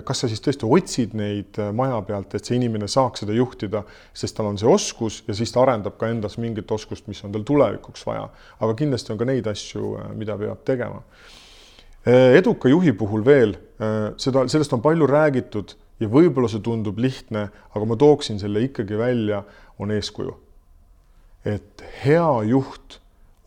kas 0.04 0.20
sa 0.20 0.27
siis 0.27 0.42
tõesti 0.44 0.68
otsid 0.68 1.13
neid 1.16 1.56
äh, 1.62 1.70
maja 1.75 2.01
pealt, 2.04 2.34
et 2.36 2.44
see 2.44 2.58
inimene 2.58 2.89
saaks 2.92 3.24
seda 3.24 3.36
juhtida, 3.36 3.86
sest 4.12 4.36
tal 4.36 4.50
on 4.50 4.58
see 4.60 4.68
oskus 4.68 5.22
ja 5.27 5.36
siis 5.38 5.54
ta 5.56 5.62
arendab 5.63 5.96
ka 6.00 6.10
endas 6.12 6.36
mingit 6.42 6.72
oskust, 6.75 7.06
mis 7.08 7.24
on 7.24 7.32
tal 7.32 7.46
tulevikuks 7.48 8.04
vaja. 8.10 8.25
aga 8.60 8.75
kindlasti 8.75 9.13
on 9.13 9.22
ka 9.22 9.27
neid 9.30 9.48
asju, 9.48 9.94
mida 10.20 10.36
peab 10.39 10.66
tegema. 10.68 11.00
eduka 12.08 12.70
juhi 12.70 12.92
puhul 12.96 13.24
veel, 13.25 13.56
seda, 14.20 14.46
sellest 14.48 14.74
on 14.75 14.84
palju 14.84 15.08
räägitud 15.08 15.74
ja 16.00 16.08
võib-olla 16.12 16.48
see 16.51 16.63
tundub 16.63 17.00
lihtne, 17.00 17.48
aga 17.75 17.88
ma 17.88 17.98
tooksin 18.00 18.39
selle 18.39 18.62
ikkagi 18.68 19.00
välja, 19.00 19.44
on 19.80 19.92
eeskuju. 19.96 20.36
et 21.46 21.84
hea 22.04 22.32
juht 22.51 23.00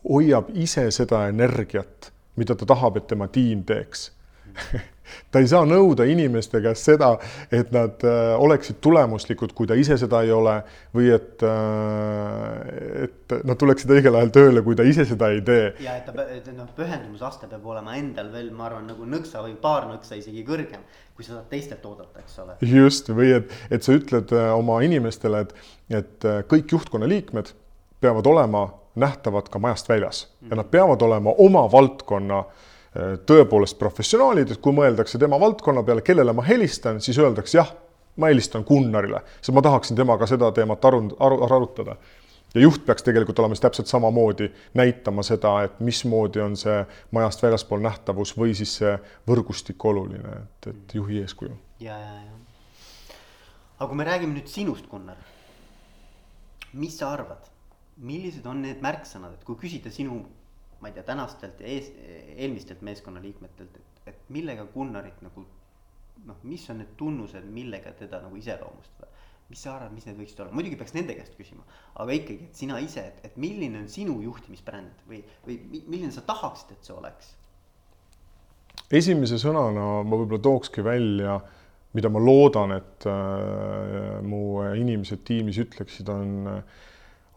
hoiab 0.09 0.49
ise 0.57 0.87
seda 0.91 1.27
energiat, 1.29 2.09
mida 2.35 2.57
ta 2.57 2.65
tahab, 2.65 2.97
et 2.97 3.07
tema 3.07 3.27
tiim 3.29 3.61
teeks 3.63 4.09
ta 5.31 5.41
ei 5.41 5.47
saa 5.49 5.65
nõuda 5.67 6.05
inimeste 6.09 6.61
käest 6.63 6.87
seda, 6.89 7.11
et 7.53 7.71
nad 7.75 8.03
äh, 8.07 8.33
oleksid 8.41 8.79
tulemuslikud, 8.83 9.53
kui 9.57 9.69
ta 9.69 9.77
ise 9.79 9.97
seda 9.99 10.21
ei 10.25 10.31
ole 10.35 10.57
või 10.95 11.11
et, 11.15 11.43
äh, 11.45 13.05
et 13.07 13.35
nad 13.47 13.59
tuleksid 13.59 13.93
õigel 13.95 14.17
ajal 14.19 14.33
tööle, 14.35 14.63
kui 14.65 14.77
ta 14.77 14.85
ise 14.87 15.05
seda 15.09 15.31
ei 15.33 15.43
tee. 15.45 15.71
ja 15.83 15.97
et 15.99 16.09
ta, 16.09 16.25
et 16.35 16.49
noh, 16.55 16.69
pühendumusaste 16.77 17.49
peab 17.51 17.69
olema 17.73 17.95
endal 17.99 18.31
veel, 18.33 18.51
ma 18.55 18.67
arvan, 18.69 18.89
nagu 18.91 19.07
nõksa 19.07 19.43
või 19.45 19.55
paar 19.61 19.87
nõksa 19.91 20.19
isegi 20.19 20.43
kõrgem, 20.47 20.83
kui 21.15 21.27
sa 21.27 21.37
saad 21.37 21.47
teistelt 21.51 21.85
oodata, 21.87 22.23
eks 22.23 22.41
ole. 22.43 22.57
just, 22.73 23.11
või 23.15 23.35
et, 23.39 23.55
et 23.71 23.87
sa 23.87 23.95
ütled 23.97 24.35
äh, 24.35 24.51
oma 24.57 24.81
inimestele, 24.85 25.45
et, 25.47 25.55
et 26.01 26.29
kõik 26.51 26.75
juhtkonna 26.77 27.09
liikmed 27.09 27.55
peavad 28.01 28.27
olema 28.27 28.67
nähtavad 28.99 29.47
ka 29.47 29.59
majast 29.61 29.87
väljas 29.87 30.25
ja 30.49 30.57
nad 30.59 30.67
peavad 30.67 31.01
olema 31.05 31.31
oma 31.39 31.63
valdkonna 31.71 32.41
Äh, 32.43 32.70
tõepoolest 32.91 33.77
professionaalid, 33.79 34.51
et 34.51 34.59
kui 34.63 34.75
mõeldakse 34.75 35.19
tema 35.19 35.39
valdkonna 35.39 35.83
peale, 35.87 36.03
kellele 36.03 36.33
ma 36.35 36.43
helistan, 36.43 36.99
siis 37.03 37.19
öeldakse 37.21 37.57
jah, 37.57 37.69
ma 38.19 38.31
helistan 38.31 38.65
Gunnarile, 38.67 39.21
sest 39.39 39.55
ma 39.55 39.63
tahaksin 39.63 39.95
temaga 39.95 40.27
seda 40.27 40.51
teemat 40.55 40.83
aru, 40.85 41.05
aru, 41.19 41.37
arutada. 41.47 41.95
ja 42.53 42.61
juht 42.61 42.83
peaks 42.85 43.03
tegelikult 43.07 43.39
olema 43.39 43.55
siis 43.55 43.63
täpselt 43.63 43.87
samamoodi 43.87 44.49
näitama 44.75 45.23
seda, 45.23 45.53
et 45.63 45.79
mismoodi 45.79 46.41
on 46.43 46.57
see 46.59 46.81
majast 47.15 47.43
väljaspool 47.43 47.79
nähtavus 47.79 48.35
või 48.37 48.55
siis 48.55 48.75
see 48.81 48.97
võrgustik 49.27 49.85
oluline, 49.85 50.41
et, 50.43 50.67
et 50.73 50.95
juhi 50.95 51.21
eeskuju. 51.21 51.55
ja, 51.79 51.95
ja, 51.95 52.19
ja. 52.25 53.15
aga 53.79 53.87
kui 53.87 54.01
me 54.01 54.09
räägime 54.09 54.35
nüüd 54.35 54.51
sinust, 54.51 54.89
Gunnar, 54.91 55.23
mis 56.73 56.99
sa 56.99 57.13
arvad, 57.15 57.47
millised 58.03 58.45
on 58.45 58.61
need 58.67 58.83
märksõnad, 58.83 59.39
et 59.39 59.47
kui 59.47 59.55
küsida 59.55 59.91
sinu 59.91 60.25
ma 60.81 60.89
ei 60.89 60.95
tea, 60.97 61.05
tänastelt 61.05 61.61
ja 61.61 61.69
ees, 61.69 61.91
eelmistelt 62.35 62.81
meeskonnaliikmetelt, 62.85 63.75
et, 63.77 64.05
et 64.11 64.29
millega 64.33 64.65
Gunnarit 64.73 65.21
nagu 65.21 65.45
noh, 66.25 66.37
mis 66.45 66.63
on 66.69 66.81
need 66.81 66.95
tunnused, 66.97 67.45
millega 67.53 67.93
teda 67.97 68.21
nagu 68.23 68.37
iseloomustada. 68.39 69.09
mis 69.51 69.59
sa 69.65 69.73
arvad, 69.75 69.91
mis 69.91 70.05
need 70.07 70.15
võiksid 70.15 70.37
olla, 70.39 70.55
muidugi 70.55 70.77
peaks 70.79 70.93
nende 70.95 71.11
käest 71.17 71.33
küsima, 71.35 71.65
aga 71.99 72.13
ikkagi, 72.15 72.45
et 72.47 72.55
sina 72.55 72.77
ise, 72.79 73.01
et, 73.03 73.17
et 73.27 73.33
milline 73.35 73.81
on 73.81 73.89
sinu 73.91 74.13
juhtimisbränd 74.23 75.01
või, 75.09 75.19
või 75.43 75.57
milline 75.75 76.11
sa 76.15 76.23
tahaksid, 76.23 76.71
et 76.71 76.87
see 76.87 76.95
oleks? 76.95 77.33
esimese 78.95 79.35
sõnana 79.41 79.89
ma 80.07 80.21
võib-olla 80.21 80.39
tookski 80.45 80.85
välja, 80.87 81.35
mida 81.99 82.07
ma 82.07 82.21
loodan, 82.23 82.77
et 82.77 83.07
äh, 83.11 84.21
mu 84.23 84.63
inimesed 84.79 85.25
tiimis 85.27 85.59
ütleksid, 85.65 86.07
on, 86.15 86.47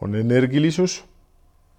on 0.07 0.15
energilisus 0.15 1.01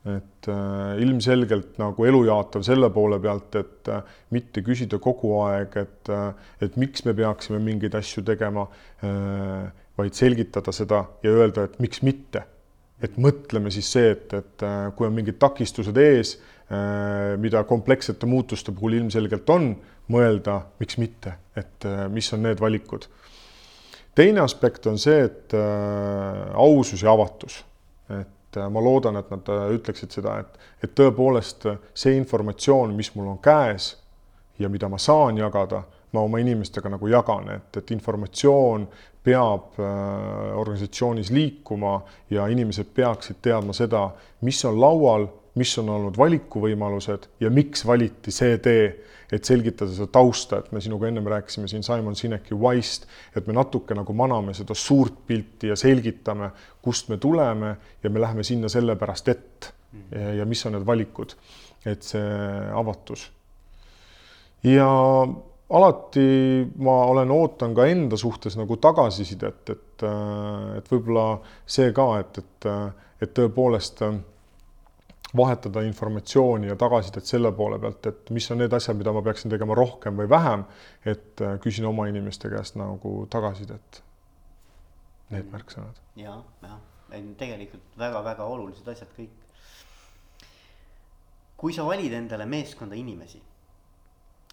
et 0.06 0.48
äh, 0.54 1.00
ilmselgelt 1.02 1.80
nagu 1.82 2.06
elujaatav 2.06 2.62
selle 2.66 2.92
poole 2.94 3.18
pealt, 3.22 3.56
et 3.58 3.90
äh, 3.90 4.04
mitte 4.36 4.62
küsida 4.66 5.00
kogu 5.02 5.32
aeg, 5.48 5.78
et 5.82 6.12
äh,, 6.14 6.28
et 6.62 6.78
miks 6.78 7.06
me 7.08 7.16
peaksime 7.18 7.58
mingeid 7.64 7.98
asju 7.98 8.22
tegema 8.28 8.68
äh,, 9.02 9.72
vaid 9.98 10.18
selgitada 10.18 10.74
seda 10.76 11.02
ja 11.26 11.32
öelda, 11.34 11.66
et 11.66 11.80
miks 11.82 12.04
mitte. 12.06 12.44
et 13.04 13.18
mõtleme 13.20 13.70
siis 13.74 13.90
see, 13.92 14.14
et, 14.14 14.32
et 14.34 14.64
äh, 14.64 14.92
kui 14.96 15.08
on 15.08 15.18
mingid 15.18 15.40
takistused 15.42 15.98
ees 15.98 16.36
äh,, 16.70 17.34
mida 17.42 17.66
komplekssete 17.66 18.30
muutuste 18.30 18.72
puhul 18.78 19.02
ilmselgelt 19.02 19.50
on, 19.50 19.74
mõelda, 20.14 20.62
miks 20.80 21.02
mitte, 21.02 21.34
et 21.58 21.90
äh, 21.90 22.06
mis 22.14 22.30
on 22.38 22.46
need 22.46 22.62
valikud. 22.62 23.10
teine 24.16 24.46
aspekt 24.46 24.86
on 24.86 25.02
see, 25.02 25.26
et 25.26 25.58
äh, 25.58 26.46
ausus 26.54 27.02
ja 27.02 27.12
avatus, 27.18 27.64
et 28.14 28.35
et 28.56 28.62
äh, 28.62 28.70
ma 28.70 28.82
loodan, 28.82 29.18
et 29.20 29.30
nad 29.32 29.50
äh, 29.50 29.68
ütleksid 29.76 30.16
seda, 30.16 30.40
et, 30.40 30.60
et 30.84 30.96
tõepoolest 30.96 31.68
äh, 31.70 31.82
see 31.94 32.16
informatsioon, 32.18 32.96
mis 32.96 33.12
mul 33.16 33.34
on 33.34 33.42
käes 33.44 33.96
ja 34.60 34.70
mida 34.72 34.90
ma 34.90 35.00
saan 35.02 35.38
jagada, 35.38 35.84
ma 36.16 36.24
oma 36.24 36.40
inimestega 36.40 36.90
nagu 36.94 37.08
jagan, 37.12 37.50
et, 37.58 37.82
et 37.82 37.92
informatsioon 37.92 38.88
peab 39.26 39.80
organisatsioonis 39.82 41.32
liikuma 41.34 41.96
ja 42.30 42.46
inimesed 42.48 42.92
peaksid 42.94 43.40
teadma 43.42 43.74
seda, 43.74 44.04
mis 44.46 44.60
on 44.70 44.78
laual, 44.80 45.26
mis 45.56 45.78
on 45.80 45.90
olnud 45.90 46.18
valikuvõimalused 46.18 47.30
ja 47.40 47.50
miks 47.50 47.86
valiti 47.88 48.32
see 48.32 48.58
tee 48.64 48.88
et 49.34 49.46
selgitada 49.48 49.94
seda 49.94 50.08
tausta, 50.14 50.60
et 50.60 50.72
me 50.76 50.82
sinuga 50.84 51.08
ennem 51.10 51.26
rääkisime 51.30 51.68
siin 51.68 51.84
Simon 51.84 52.16
Sineki 52.16 52.56
Why'st, 52.56 53.08
et 53.36 53.48
me 53.48 53.56
natuke 53.58 53.98
nagu 53.98 54.14
maname 54.14 54.54
seda 54.58 54.76
suurt 54.78 55.24
pilti 55.28 55.72
ja 55.72 55.78
selgitame, 55.80 56.52
kust 56.82 57.10
me 57.10 57.18
tuleme 57.22 57.76
ja 58.04 58.10
me 58.10 58.22
läheme 58.22 58.44
sinna 58.46 58.70
sellepärast, 58.70 59.32
et 59.34 59.72
ja, 60.12 60.34
ja 60.42 60.46
mis 60.46 60.62
on 60.66 60.76
need 60.78 60.86
valikud, 60.86 61.34
et 61.86 62.06
see 62.06 62.30
avatus. 62.76 63.32
ja 64.64 64.88
alati 65.70 66.28
ma 66.78 67.00
olen, 67.10 67.32
ootan 67.32 67.74
ka 67.76 67.88
enda 67.90 68.18
suhtes 68.18 68.58
nagu 68.58 68.78
tagasisidet, 68.78 69.74
et, 69.74 70.06
et 70.78 70.92
võib-olla 70.92 71.40
see 71.66 71.92
ka, 71.96 72.08
et, 72.22 72.42
et, 72.44 72.72
et 73.26 73.34
tõepoolest 73.34 74.06
vahetada 75.36 75.82
informatsiooni 75.82 76.67
ja 76.67 76.75
tagasisidet 76.75 77.25
selle 77.25 77.51
poole 77.51 77.79
pealt, 77.79 78.05
et 78.05 78.29
mis 78.36 78.50
on 78.51 78.62
need 78.62 78.74
asjad, 78.74 78.98
mida 78.98 79.13
ma 79.13 79.24
peaksin 79.25 79.51
tegema 79.51 79.75
rohkem 79.75 80.17
või 80.20 80.29
vähem, 80.29 80.65
et 81.05 81.41
äh, 81.41 81.58
küsin 81.63 81.88
oma 81.89 82.08
inimeste 82.12 82.50
käest 82.50 82.77
nagu 82.79 83.25
tagasisidet. 83.29 84.01
Need 85.34 85.50
märksõnad. 85.51 85.98
ja, 86.15 86.36
jah, 86.62 86.77
tegelikult 87.38 87.98
väga-väga 87.98 88.46
olulised 88.46 88.88
asjad 88.88 89.10
kõik. 89.17 89.41
kui 91.58 91.74
sa 91.74 91.86
valid 91.88 92.13
endale 92.13 92.46
meeskonda 92.46 92.96
inimesi, 92.96 93.41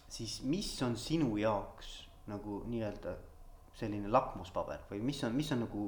siis 0.09 0.41
mis 0.43 0.71
on 0.83 0.97
sinu 0.97 1.37
jaoks 1.37 1.93
nagu 2.31 2.63
nii-öelda 2.71 3.17
selline 3.77 4.09
lakmuspaber 4.09 4.87
või 4.91 5.03
mis 5.03 5.23
on, 5.25 5.35
mis 5.35 5.53
on 5.53 5.65
nagu 5.67 5.87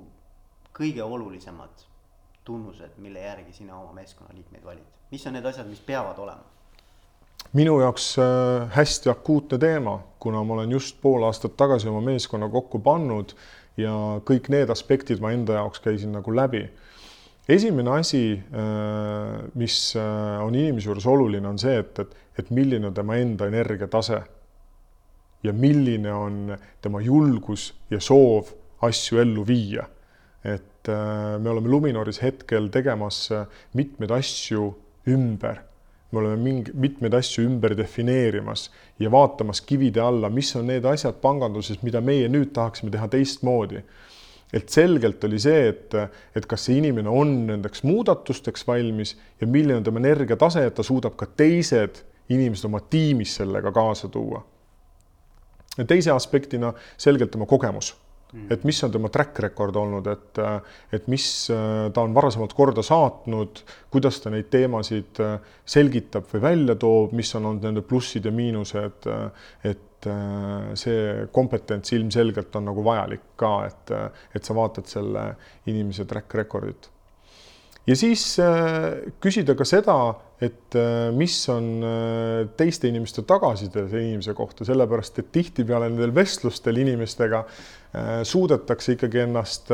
kõige 0.74 1.02
olulisemad 1.02 1.84
tunnused, 2.44 2.98
mille 2.98 3.20
järgi 3.20 3.52
sina 3.52 3.78
oma 3.78 3.92
meeskonnaliikmeid 3.92 4.64
valid, 4.64 4.84
mis 5.10 5.26
on 5.26 5.36
need 5.36 5.46
asjad, 5.46 5.68
mis 5.68 5.80
peavad 5.80 6.18
olema? 6.18 6.54
minu 7.52 7.78
jaoks 7.80 8.16
äh, 8.18 8.70
hästi 8.74 9.10
akuutne 9.10 9.58
teema, 9.58 9.98
kuna 10.18 10.42
ma 10.44 10.54
olen 10.54 10.72
just 10.72 10.96
pool 11.02 11.22
aastat 11.22 11.56
tagasi 11.56 11.88
oma 11.88 12.00
meeskonna 12.00 12.48
kokku 12.50 12.80
pannud 12.82 13.34
ja 13.76 13.92
kõik 14.26 14.48
need 14.54 14.70
aspektid 14.70 15.22
ma 15.22 15.32
enda 15.34 15.60
jaoks 15.60 15.82
käisin 15.84 16.14
nagu 16.14 16.34
läbi. 16.34 16.64
esimene 17.48 17.90
asi, 17.90 18.40
äh, 18.40 19.50
mis 19.54 19.96
äh, 19.96 20.40
on 20.44 20.54
inimese 20.54 20.88
juures 20.88 21.06
oluline, 21.06 21.48
on 21.48 21.58
see, 21.58 21.78
et, 21.78 21.98
et, 21.98 22.16
et 22.38 22.50
milline 22.50 22.86
on 22.86 22.94
tema 22.94 23.16
enda 23.16 23.46
energiatase 23.46 24.22
ja 25.44 25.52
milline 25.52 26.12
on 26.12 26.56
tema 26.82 27.00
julgus 27.00 27.74
ja 27.90 28.00
soov 28.00 28.50
asju 28.82 29.20
ellu 29.20 29.46
viia. 29.46 29.84
Et 30.44 30.88
me 31.40 31.48
oleme 31.50 31.70
Luminoris 31.72 32.20
hetkel 32.22 32.68
tegemas 32.68 33.30
mitmeid 33.72 34.10
asju 34.12 34.66
ümber 35.08 35.62
me 36.14 36.20
oleme 36.22 36.36
mingi, 36.42 36.72
mitmeid 36.78 37.14
asju 37.18 37.44
ümber 37.48 37.74
defineerimas 37.78 38.68
ja 39.02 39.10
vaatamas 39.12 39.60
kivide 39.66 40.02
alla, 40.02 40.30
mis 40.30 40.54
on 40.56 40.68
need 40.70 40.86
asjad 40.88 41.18
panganduses, 41.22 41.80
mida 41.82 42.02
meie 42.04 42.28
nüüd 42.30 42.54
tahaksime 42.54 42.92
teha 42.94 43.08
teistmoodi. 43.10 43.82
et 44.54 44.70
selgelt 44.70 45.24
oli 45.26 45.38
see, 45.42 45.62
et, 45.68 45.94
et 46.36 46.44
kas 46.46 46.68
see 46.68 46.76
inimene 46.78 47.10
on 47.10 47.30
nendeks 47.48 47.82
muudatusteks 47.82 48.62
valmis 48.68 49.16
ja 49.40 49.48
milline 49.50 49.80
on 49.80 49.86
tema 49.88 49.98
energiatase, 49.98 50.62
et 50.62 50.76
ta 50.76 50.84
suudab 50.86 51.16
ka 51.18 51.26
teised 51.26 52.04
inimesed 52.30 52.68
oma 52.68 52.78
tiimis 52.80 53.34
sellega 53.40 53.72
kaasa 53.74 54.08
tuua. 54.08 54.44
teise 55.88 56.14
aspektina 56.14 56.72
selgelt 56.96 57.34
oma 57.34 57.46
kogemus. 57.50 57.96
Et 58.50 58.64
mis 58.64 58.82
on 58.84 58.92
tema 58.92 59.10
track 59.12 59.38
record 59.44 59.76
olnud, 59.78 60.06
et, 60.10 60.40
et 60.96 61.08
mis 61.12 61.26
äh, 61.52 61.88
ta 61.94 62.04
on 62.04 62.14
varasemalt 62.16 62.54
korda 62.56 62.84
saatnud, 62.84 63.62
kuidas 63.92 64.20
ta 64.22 64.32
neid 64.34 64.50
teemasid 64.52 65.20
äh, 65.24 65.36
selgitab 65.76 66.28
või 66.32 66.44
välja 66.44 66.78
toob, 66.80 67.14
mis 67.16 67.34
on 67.38 67.50
olnud 67.50 67.68
nende 67.68 67.84
plussid 67.86 68.26
ja 68.26 68.34
miinused, 68.34 69.10
äh, 69.10 69.50
et 69.72 69.90
see 70.76 71.04
kompetents 71.32 71.94
ilmselgelt 71.96 72.52
on 72.58 72.66
nagu 72.68 72.82
vajalik 72.84 73.22
ka, 73.40 73.54
et, 73.64 73.92
et 74.36 74.44
sa 74.44 74.52
vaatad 74.52 74.84
selle 74.90 75.22
inimese 75.72 76.04
track 76.04 76.36
record'it 76.36 76.90
ja 77.86 77.96
siis 77.96 78.24
äh, 78.40 79.12
küsida 79.22 79.56
ka 79.58 79.66
seda, 79.68 79.96
et 80.42 80.76
äh, 80.78 81.10
mis 81.16 81.36
on 81.52 81.68
äh, 81.84 82.48
teiste 82.56 82.88
inimeste 82.88 83.24
tagasiside 83.28 83.86
selle 83.88 84.08
inimese 84.08 84.34
kohta, 84.36 84.66
sellepärast 84.66 85.20
et 85.20 85.30
tihtipeale 85.34 85.90
nendel 85.90 86.14
vestlustel 86.14 86.80
inimestega 86.84 87.44
suudetakse 88.26 88.96
ikkagi 88.96 89.20
ennast 89.22 89.68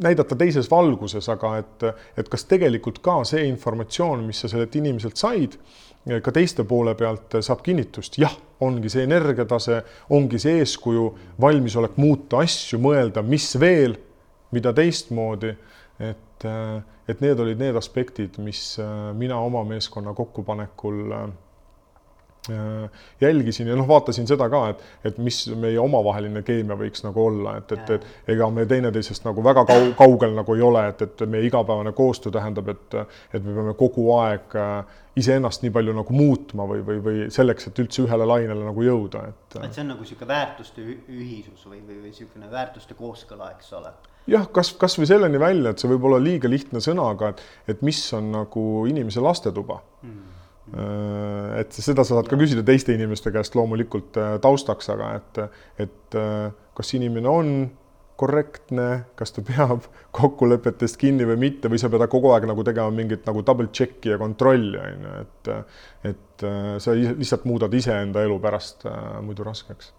näidata 0.00 0.36
teises 0.38 0.70
valguses, 0.70 1.26
aga 1.28 1.50
et, 1.60 1.82
et 2.16 2.30
kas 2.32 2.46
tegelikult 2.48 3.02
ka 3.04 3.18
see 3.28 3.42
informatsioon, 3.50 4.22
mis 4.24 4.40
sa 4.40 4.48
sellelt 4.48 4.78
inimeselt 4.80 5.20
said, 5.20 5.58
ka 6.24 6.32
teiste 6.32 6.64
poole 6.64 6.94
pealt 6.96 7.36
saab 7.44 7.60
kinnitust, 7.66 8.16
jah, 8.22 8.32
ongi 8.64 8.88
see 8.88 9.04
energiatase, 9.04 9.82
ongi 10.16 10.40
see 10.40 10.62
eeskuju, 10.62 11.04
valmisolek 11.44 12.00
muuta 12.00 12.40
asju, 12.46 12.80
mõelda, 12.80 13.20
mis 13.28 13.50
veel, 13.60 13.98
mida 14.56 14.72
teistmoodi, 14.80 15.52
et 16.00 16.29
et, 16.40 16.48
äh, 16.48 16.82
et 17.08 17.20
need 17.20 17.40
olid 17.40 17.58
need 17.58 17.76
aspektid, 17.76 18.38
mis 18.38 18.78
äh, 18.80 19.12
mina 19.14 19.38
oma 19.40 19.64
meeskonna 19.64 20.14
kokkupanekul 20.14 21.12
äh, 21.12 21.30
jälgisin 23.20 23.68
ja 23.68 23.76
noh, 23.76 23.88
vaatasin 23.88 24.26
seda 24.26 24.48
ka, 24.50 24.62
et, 24.72 24.80
et 25.04 25.18
mis 25.18 25.42
meie 25.60 25.78
omavaheline 25.78 26.42
keemia 26.42 26.76
võiks 26.80 27.04
nagu 27.04 27.26
olla, 27.26 27.58
et, 27.60 27.72
et, 27.76 27.90
et 27.98 28.32
ega 28.34 28.48
me 28.50 28.64
teineteisest 28.66 29.26
nagu 29.28 29.44
väga 29.44 29.66
kau-, 29.68 29.92
kaugel 29.98 30.32
nagu 30.34 30.56
ei 30.56 30.64
ole, 30.64 30.86
et, 30.88 31.04
et 31.04 31.22
meie 31.28 31.46
igapäevane 31.46 31.92
koostöö 31.92 32.32
tähendab, 32.32 32.72
et, 32.72 32.96
et 33.34 33.44
me 33.44 33.54
peame 33.54 33.76
kogu 33.78 34.08
aeg 34.16 34.56
iseennast 35.20 35.62
nii 35.66 35.74
palju 35.74 35.92
nagu 35.94 36.16
muutma 36.16 36.64
või, 36.70 36.80
või, 36.86 37.02
või 37.04 37.26
selleks, 37.34 37.68
et 37.68 37.82
üldse 37.84 38.06
ühele 38.06 38.26
lainele 38.26 38.64
nagu 38.64 38.86
jõuda, 38.88 39.26
et. 39.34 39.58
et 39.60 39.76
see 39.76 39.84
on 39.84 39.92
nagu 39.92 40.06
niisugune 40.06 40.32
väärtuste 40.32 40.86
ühisus 40.86 41.68
või, 41.68 41.82
või, 41.84 42.00
või 42.00 42.14
niisugune 42.14 42.50
väärtuste 42.50 42.96
kooskõla, 42.98 43.52
eks 43.58 43.76
ole 43.78 43.92
jah, 44.30 44.46
kas, 44.54 44.72
kasvõi 44.78 45.08
selleni 45.08 45.40
välja, 45.40 45.72
et 45.72 45.82
see 45.82 45.90
võib 45.90 46.06
olla 46.10 46.20
liiga 46.22 46.50
lihtne 46.50 46.82
sõna, 46.84 47.10
aga 47.14 47.32
et, 47.34 47.42
et 47.74 47.82
mis 47.86 48.00
on 48.16 48.30
nagu 48.34 48.64
inimese 48.90 49.22
lastetuba 49.24 49.80
mm. 50.06 50.22
et 51.60 51.74
seda 51.76 52.04
sa 52.06 52.16
saad 52.16 52.30
ka 52.30 52.38
küsida 52.40 52.64
teiste 52.66 52.94
inimeste 52.94 53.32
käest 53.34 53.58
loomulikult 53.58 54.18
äh, 54.20 54.32
taustaks, 54.42 54.90
aga 54.94 55.12
et, 55.18 55.44
et 55.86 56.18
äh, 56.18 56.48
kas 56.76 56.96
inimene 56.98 57.30
on 57.30 57.52
korrektne, 58.20 58.88
kas 59.16 59.32
ta 59.32 59.44
peab 59.44 59.86
kokkulepetest 60.18 60.98
kinni 61.00 61.26
või 61.28 61.38
mitte 61.48 61.70
või 61.72 61.80
sa 61.80 61.88
pead 61.92 62.04
kogu 62.12 62.34
aeg 62.34 62.46
nagu 62.50 62.64
tegema 62.66 62.92
mingit 62.94 63.24
nagu 63.28 63.44
double 63.46 63.72
check'i 63.72 64.12
ja 64.12 64.20
kontrolli 64.20 64.80
on 64.80 65.06
ju, 65.08 65.14
et 65.24 65.54
et 66.10 66.44
sa 66.80 66.94
lihtsalt 66.96 67.42
muudad 67.48 67.72
iseenda 67.76 68.22
elu 68.24 68.36
pärast 68.40 68.86
muidu 69.24 69.44
raskeks 69.44 69.90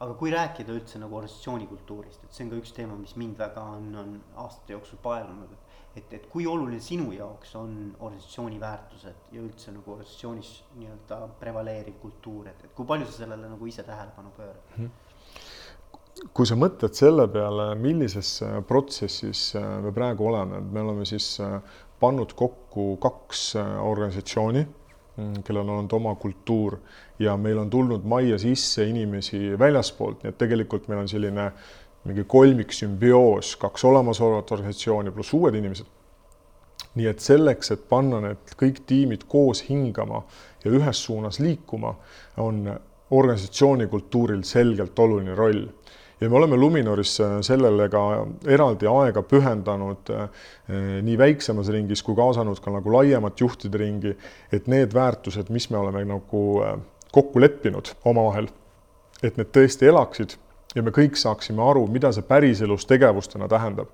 aga 0.00 0.14
kui 0.16 0.30
rääkida 0.32 0.72
üldse 0.72 1.00
nagu 1.00 1.18
organisatsiooni 1.18 1.66
kultuurist, 1.68 2.22
et 2.24 2.32
see 2.32 2.46
on 2.46 2.54
ka 2.54 2.60
üks 2.62 2.72
teema, 2.76 2.96
mis 2.96 3.12
mind 3.20 3.36
väga 3.40 3.64
on, 3.76 3.90
on 4.00 4.14
aastate 4.44 4.72
jooksul 4.72 5.00
paelunud, 5.04 5.52
et, 5.96 6.14
et 6.16 6.26
kui 6.32 6.46
oluline 6.48 6.80
sinu 6.80 7.10
jaoks 7.12 7.52
on 7.60 7.74
organisatsiooni 7.98 8.60
väärtused 8.62 9.28
ja 9.34 9.44
üldse 9.44 9.74
nagu 9.74 9.92
organisatsioonis 9.96 10.54
nii-öelda 10.78 11.20
prevaleeriv 11.42 12.00
kultuur, 12.00 12.48
et, 12.48 12.64
et 12.64 12.74
kui 12.76 12.88
palju 12.88 13.10
sa 13.10 13.24
sellele 13.24 13.52
nagu 13.52 13.68
ise 13.68 13.84
tähelepanu 13.84 14.32
pöörad 14.38 14.76
mm? 14.76 14.84
-hmm 14.84 15.08
kui 16.36 16.48
sa 16.48 16.56
mõtled 16.58 16.96
selle 16.96 17.26
peale, 17.32 17.70
millises 17.80 18.42
protsessis 18.68 19.54
äh, 19.56 19.78
me 19.84 19.92
praegu 19.94 20.26
oleme, 20.28 20.60
me 20.60 20.82
oleme 20.82 21.06
siis 21.08 21.32
äh, 21.40 21.60
pannud 22.00 22.34
kokku 22.36 22.96
kaks 23.02 23.44
äh, 23.56 23.70
organisatsiooni 23.86 24.66
kellel 25.44 25.62
on 25.62 25.76
olnud 25.76 25.92
oma 25.96 26.14
kultuur 26.20 26.78
ja 27.18 27.36
meil 27.36 27.58
on 27.58 27.70
tulnud 27.70 28.04
majja 28.04 28.38
sisse 28.38 28.86
inimesi 28.88 29.58
väljaspoolt, 29.58 30.22
nii 30.22 30.32
et 30.32 30.38
tegelikult 30.38 30.88
meil 30.88 31.04
on 31.04 31.08
selline 31.08 31.50
mingi 32.04 32.24
kolmiksümbioos, 32.24 33.56
kaks 33.60 33.84
olemasolevat 33.84 34.52
organisatsiooni 34.56 35.10
pluss 35.10 35.34
uued 35.36 35.54
inimesed. 35.54 35.86
nii 36.94 37.06
et 37.06 37.20
selleks, 37.22 37.70
et 37.70 37.82
panna 37.88 38.18
need 38.24 38.54
kõik 38.58 38.80
tiimid 38.86 39.28
koos 39.30 39.60
hingama 39.68 40.24
ja 40.64 40.72
ühes 40.74 41.04
suunas 41.04 41.38
liikuma, 41.38 41.92
on 42.42 42.64
organisatsiooni 43.10 43.86
kultuuril 43.86 44.42
selgelt 44.42 44.98
oluline 44.98 45.34
roll 45.38 45.68
ja 46.20 46.28
me 46.28 46.36
oleme 46.36 46.56
Luminoris 46.56 47.14
sellele 47.40 47.88
ka 47.88 48.02
eraldi 48.48 48.88
aega 48.90 49.22
pühendanud 49.24 50.12
äh, 50.12 50.44
nii 51.02 51.16
väiksemas 51.18 51.70
ringis 51.72 52.02
kui 52.04 52.16
kaasanud 52.18 52.60
ka 52.60 52.72
nagu 52.74 52.92
laiemat 52.92 53.40
juhtide 53.40 53.80
ringi, 53.80 54.14
et 54.52 54.68
need 54.68 54.94
väärtused, 54.94 55.48
mis 55.50 55.70
me 55.70 55.80
oleme 55.80 56.04
nagu 56.04 56.44
äh, 56.64 56.76
kokku 57.12 57.40
leppinud 57.40 57.94
omavahel, 58.04 58.50
et 59.22 59.40
need 59.40 59.52
tõesti 59.54 59.88
elaksid 59.88 60.36
ja 60.74 60.84
me 60.86 60.92
kõik 60.94 61.18
saaksime 61.18 61.62
aru, 61.64 61.86
mida 61.90 62.12
see 62.14 62.26
päriselus 62.26 62.86
tegevustena 62.86 63.48
tähendab. 63.48 63.88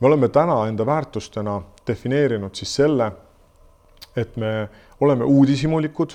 me 0.00 0.06
oleme 0.06 0.28
täna 0.28 0.66
enda 0.68 0.86
väärtustena 0.86 1.60
defineerinud 1.86 2.54
siis 2.54 2.74
selle, 2.74 3.12
et 4.16 4.36
me 4.36 4.68
oleme 5.00 5.24
uudishimulikud, 5.24 6.14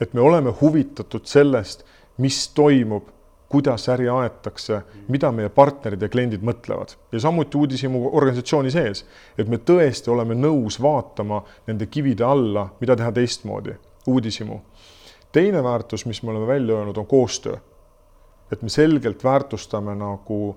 et 0.00 0.14
me 0.14 0.20
oleme 0.20 0.52
huvitatud 0.60 1.24
sellest, 1.24 1.84
mis 2.18 2.48
toimub 2.48 3.15
kuidas 3.48 3.88
äri 3.88 4.08
aetakse, 4.10 4.80
mida 5.08 5.30
meie 5.32 5.48
partnerid 5.54 6.02
ja 6.02 6.08
kliendid 6.10 6.42
mõtlevad 6.46 6.96
ja 7.12 7.20
samuti 7.22 7.58
uudishimu 7.58 8.08
organisatsiooni 8.12 8.72
sees, 8.74 9.04
et 9.38 9.48
me 9.48 9.60
tõesti 9.62 10.10
oleme 10.10 10.34
nõus 10.34 10.80
vaatama 10.82 11.42
nende 11.66 11.86
kivide 11.86 12.26
alla, 12.26 12.68
mida 12.80 12.96
teha 12.96 13.12
teistmoodi, 13.12 13.76
uudishimu. 14.06 14.60
teine 15.32 15.62
väärtus, 15.62 16.06
mis 16.06 16.22
me 16.22 16.30
oleme 16.30 16.46
välja 16.46 16.74
öelnud, 16.74 16.96
on 16.96 17.06
koostöö. 17.06 17.56
et 18.52 18.62
me 18.62 18.68
selgelt 18.68 19.24
väärtustame 19.24 19.94
nagu 19.94 20.56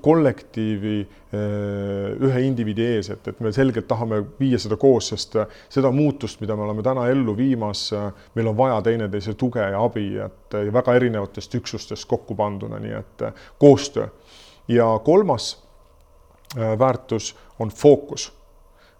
kollektiivi 0.00 1.00
eh, 1.00 2.22
ühe 2.26 2.40
indiviidi 2.44 2.84
ees, 2.96 3.10
et, 3.14 3.28
et 3.30 3.40
me 3.40 3.52
selgelt 3.54 3.86
tahame 3.88 4.20
viia 4.40 4.58
seda 4.60 4.76
koos, 4.80 5.10
sest 5.12 5.36
eh, 5.38 5.58
seda 5.72 5.90
muutust, 5.94 6.40
mida 6.42 6.56
me 6.58 6.66
oleme 6.66 6.82
täna 6.84 7.06
ellu 7.12 7.34
viimas, 7.36 7.86
eh, 7.96 8.08
meil 8.36 8.50
on 8.50 8.56
vaja 8.58 8.80
teineteise 8.88 9.34
tuge 9.38 9.62
ja 9.62 9.82
abi, 9.84 10.08
et 10.24 10.58
väga 10.74 10.96
erinevatest 10.98 11.54
üksustest 11.60 12.08
kokku 12.10 12.36
panduna, 12.38 12.80
nii 12.82 12.96
et 12.98 13.28
koostöö. 13.58 14.08
ja 14.68 14.86
kolmas 15.04 15.64
väärtus 16.78 17.36
on 17.58 17.68
fookus. 17.68 18.32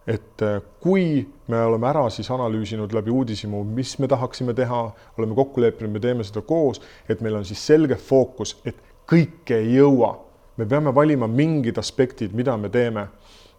et 0.06 0.40
kui 0.80 1.28
me 1.48 1.58
oleme 1.64 1.86
ära 1.86 2.06
siis 2.10 2.30
analüüsinud 2.30 2.92
läbi 2.92 3.10
uudishimu, 3.10 3.64
mis 3.64 3.98
me 3.98 4.08
tahaksime 4.08 4.54
teha, 4.54 4.90
oleme 5.18 5.34
kokku 5.34 5.60
leppinud, 5.60 5.92
me 5.92 6.00
teeme 6.00 6.24
seda 6.24 6.40
koos, 6.40 6.80
et 7.08 7.20
meil 7.20 7.36
on 7.36 7.44
siis 7.44 7.66
selge 7.66 7.96
fookus, 7.96 8.56
et 8.64 8.76
kõike 9.08 9.58
ei 9.60 9.74
jõua 9.74 10.14
me 10.58 10.66
peame 10.66 10.94
valima 10.94 11.26
mingid 11.30 11.78
aspektid, 11.78 12.34
mida 12.34 12.56
me 12.56 12.68
teeme 12.68 13.06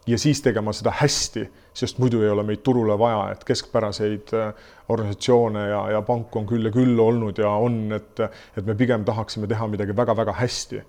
ja 0.06 0.18
siis 0.18 0.42
tegema 0.42 0.72
seda 0.76 0.92
hästi, 1.00 1.44
sest 1.74 1.98
muidu 2.00 2.22
ei 2.22 2.30
ole 2.32 2.44
meid 2.46 2.62
turule 2.64 2.96
vaja, 2.98 3.30
et 3.34 3.44
keskpäraseid 3.48 4.32
äh, 4.36 4.54
organisatsioone 4.88 5.66
ja, 5.68 5.82
ja 5.96 6.02
panku 6.02 6.40
on 6.40 6.48
küll 6.48 6.68
ja 6.68 6.72
küll 6.74 6.98
olnud 7.00 7.38
ja 7.38 7.50
on, 7.50 7.82
et, 7.96 8.24
et 8.56 8.66
me 8.66 8.74
pigem 8.78 9.04
tahaksime 9.04 9.48
teha 9.50 9.68
midagi 9.70 9.96
väga-väga 9.96 10.36
hästi 10.40 10.82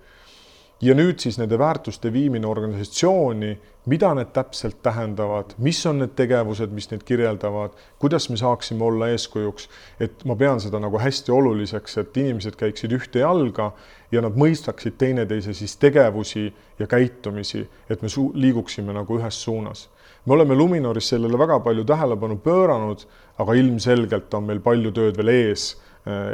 ja 0.82 0.96
nüüd 0.98 1.22
siis 1.22 1.38
nende 1.38 1.60
väärtuste 1.62 2.10
viimine 2.14 2.48
organisatsiooni, 2.50 3.52
mida 3.86 4.12
need 4.18 4.32
täpselt 4.34 4.80
tähendavad, 4.84 5.54
mis 5.62 5.80
on 5.90 6.02
need 6.02 6.14
tegevused, 6.18 6.74
mis 6.74 6.90
neid 6.92 7.04
kirjeldavad, 7.06 7.76
kuidas 8.02 8.28
me 8.30 8.38
saaksime 8.38 8.86
olla 8.86 9.10
eeskujuks, 9.14 9.68
et 10.02 10.26
ma 10.26 10.36
pean 10.38 10.62
seda 10.62 10.82
nagu 10.82 11.02
hästi 11.02 11.34
oluliseks, 11.34 11.98
et 12.02 12.18
inimesed 12.18 12.58
käiksid 12.58 12.94
ühte 12.98 13.22
jalga 13.22 13.72
ja 14.12 14.22
nad 14.26 14.38
mõistaksid 14.38 14.98
teineteise 15.02 15.54
siis 15.58 15.78
tegevusi 15.82 16.48
ja 16.80 16.90
käitumisi, 16.90 17.64
et 17.90 18.02
me 18.02 18.10
liiguksime 18.34 18.94
nagu 18.94 19.20
ühes 19.20 19.44
suunas. 19.44 19.90
me 20.26 20.34
oleme 20.34 20.56
Luminoris 20.56 21.10
sellele 21.10 21.38
väga 21.38 21.60
palju 21.60 21.84
tähelepanu 21.86 22.38
pööranud, 22.38 23.06
aga 23.38 23.54
ilmselgelt 23.54 24.34
on 24.34 24.44
meil 24.44 24.60
palju 24.60 24.92
tööd 24.92 25.18
veel 25.18 25.30
ees, 25.30 25.78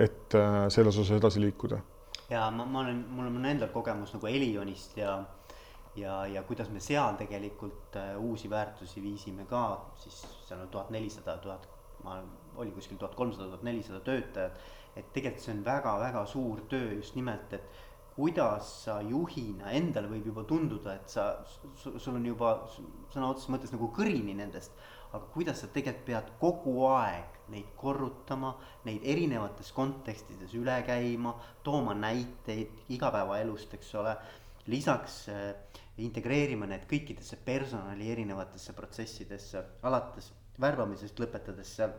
et 0.04 0.36
äh, 0.36 0.68
selles 0.70 0.98
osas 0.98 1.18
edasi 1.20 1.40
liikuda 1.44 1.80
ja 2.30 2.50
ma, 2.52 2.66
ma 2.66 2.80
olen, 2.84 3.06
mul 3.10 3.30
on 3.32 3.46
endal 3.46 3.72
kogemus 3.74 4.14
nagu 4.16 4.28
Elionist 4.28 4.98
ja 4.98 5.18
ja, 5.98 6.26
ja 6.30 6.44
kuidas 6.44 6.70
me 6.70 6.80
seal 6.84 7.18
tegelikult 7.18 7.96
äh, 7.98 8.16
uusi 8.22 8.50
väärtusi 8.50 9.02
viisime 9.02 9.46
ka, 9.50 9.64
siis 9.98 10.22
seal 10.48 10.62
on 10.62 10.70
tuhat 10.74 10.90
nelisada, 10.94 11.38
tuhat, 11.42 11.68
ma, 12.04 12.20
oli 12.56 12.72
kuskil 12.72 12.98
tuhat 12.98 13.16
kolmsada, 13.16 13.48
tuhat 13.48 13.64
nelisada 13.64 14.00
töötajat. 14.06 14.60
et 14.98 15.12
tegelikult 15.14 15.44
see 15.44 15.54
on 15.54 15.60
väga-väga 15.66 16.24
suur 16.26 16.62
töö 16.70 16.94
just 16.98 17.16
nimelt, 17.16 17.52
et 17.54 17.66
kuidas 18.16 18.70
sa 18.86 18.96
juhina, 19.06 19.70
endale 19.78 20.10
võib 20.10 20.32
juba 20.32 20.42
tunduda, 20.50 20.96
et 20.98 21.12
sa, 21.14 21.28
sul 21.78 22.16
on 22.18 22.26
juba 22.26 22.54
sõna 23.14 23.28
otseses 23.30 23.52
mõttes 23.54 23.74
nagu 23.76 23.92
kõrini 23.94 24.34
nendest 24.40 24.74
aga 25.14 25.26
kuidas 25.34 25.62
sa 25.64 25.72
tegelikult 25.72 26.06
pead 26.08 26.32
kogu 26.42 26.78
aeg 26.92 27.38
neid 27.54 27.70
korrutama, 27.80 28.52
neid 28.88 29.06
erinevates 29.08 29.72
kontekstides 29.76 30.56
üle 30.60 30.76
käima, 30.88 31.34
tooma 31.64 31.96
näiteid 31.96 32.92
igapäevaelust, 32.96 33.74
eks 33.78 33.96
ole. 33.96 34.18
lisaks 34.68 35.30
äh, 35.32 35.54
integreerima 36.04 36.68
need 36.68 36.84
kõikidesse 36.90 37.38
personali 37.46 38.10
erinevatesse 38.12 38.74
protsessidesse, 38.76 39.62
alates 39.88 40.34
värbamisest 40.60 41.20
lõpetades 41.24 41.72
seal 41.78 41.94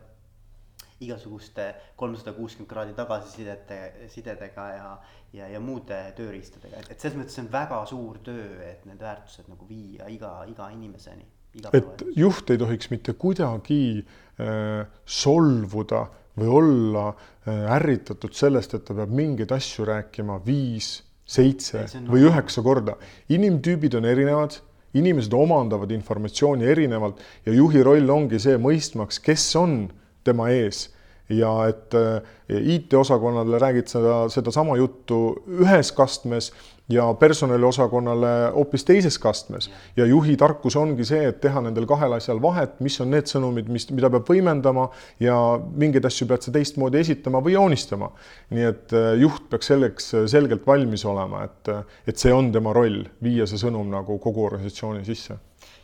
igasuguste 1.01 1.65
kolmsada 1.97 2.35
kuuskümmend 2.35 2.69
kraadi 2.69 2.93
tagasisidete, 2.93 3.79
sidedega 4.13 4.67
ja, 4.75 4.91
ja, 5.33 5.47
ja 5.47 5.59
muude 5.63 5.97
tööriistadega, 6.15 6.83
et, 6.83 6.91
et 6.93 7.01
selles 7.01 7.17
mõttes 7.17 7.39
see 7.39 7.47
on 7.47 7.51
väga 7.57 7.81
suur 7.89 8.21
töö, 8.29 8.61
et 8.67 8.85
need 8.85 9.01
väärtused 9.01 9.49
nagu 9.49 9.67
viia 9.69 10.11
iga, 10.11 10.35
iga 10.51 10.69
inimeseni 10.75 11.25
et 11.73 12.03
juht 12.15 12.49
ei 12.51 12.59
tohiks 12.61 12.89
mitte 12.91 13.15
kuidagi 13.19 13.99
äh, 13.99 14.85
solvuda 15.05 16.05
või 16.39 16.51
olla 16.61 17.05
äh, 17.09 17.65
ärritatud 17.75 18.35
sellest, 18.37 18.75
et 18.77 18.85
ta 18.87 18.95
peab 18.97 19.13
mingeid 19.15 19.51
asju 19.55 19.87
rääkima 19.89 20.39
viis, 20.45 20.99
seitse 21.29 21.85
või 22.09 22.25
üheksa 22.29 22.63
korda. 22.65 22.95
inimtüübid 23.29 23.97
on 23.99 24.05
erinevad, 24.09 24.55
inimesed 24.97 25.33
omandavad 25.33 25.91
informatsiooni 25.93 26.65
erinevalt 26.65 27.19
ja 27.45 27.53
juhi 27.53 27.83
roll 27.85 28.09
ongi 28.09 28.39
see, 28.41 28.57
mõistmaks, 28.57 29.21
kes 29.21 29.51
on 29.59 29.83
tema 30.25 30.49
ees. 30.53 30.87
Ja 31.29 31.51
et 31.69 31.93
äh, 31.93 32.25
IT-osakonnale 32.49 33.59
räägid 33.61 33.91
seda, 33.91 34.23
sedasama 34.33 34.79
juttu 34.79 35.19
ühes 35.61 35.91
kastmes 35.93 36.49
ja 36.89 37.05
personaliosakonnale 37.13 38.51
hoopis 38.55 38.85
teises 38.85 39.19
kastmes. 39.19 39.69
ja 39.97 40.05
juhi 40.05 40.37
tarkus 40.37 40.75
ongi 40.75 41.05
see, 41.05 41.27
et 41.29 41.41
teha 41.41 41.61
nendel 41.61 41.85
kahel 41.89 42.15
asjal 42.17 42.41
vahet, 42.41 42.79
mis 42.79 42.99
on 43.01 43.11
need 43.13 43.29
sõnumid, 43.29 43.69
mis, 43.69 43.85
mida 43.93 44.09
peab 44.09 44.29
võimendama 44.29 44.87
ja 45.21 45.35
mingeid 45.69 46.05
asju 46.09 46.27
pead 46.29 46.45
sa 46.45 46.53
teistmoodi 46.55 47.01
esitama 47.03 47.43
või 47.45 47.55
joonistama. 47.57 48.11
nii 48.49 48.69
et 48.71 48.95
äh, 48.97 49.11
juht 49.21 49.49
peaks 49.49 49.69
selleks 49.71 50.13
äh, 50.13 50.25
selgelt 50.31 50.65
valmis 50.67 51.05
olema, 51.05 51.43
et, 51.45 51.73
äh, 51.73 51.99
et 52.07 52.17
see 52.17 52.33
on 52.33 52.51
tema 52.51 52.73
roll, 52.73 53.03
viia 53.23 53.45
see 53.49 53.61
sõnum 53.61 53.89
nagu 53.91 54.17
kogu 54.19 54.45
organisatsiooni 54.49 55.05
sisse. 55.05 55.37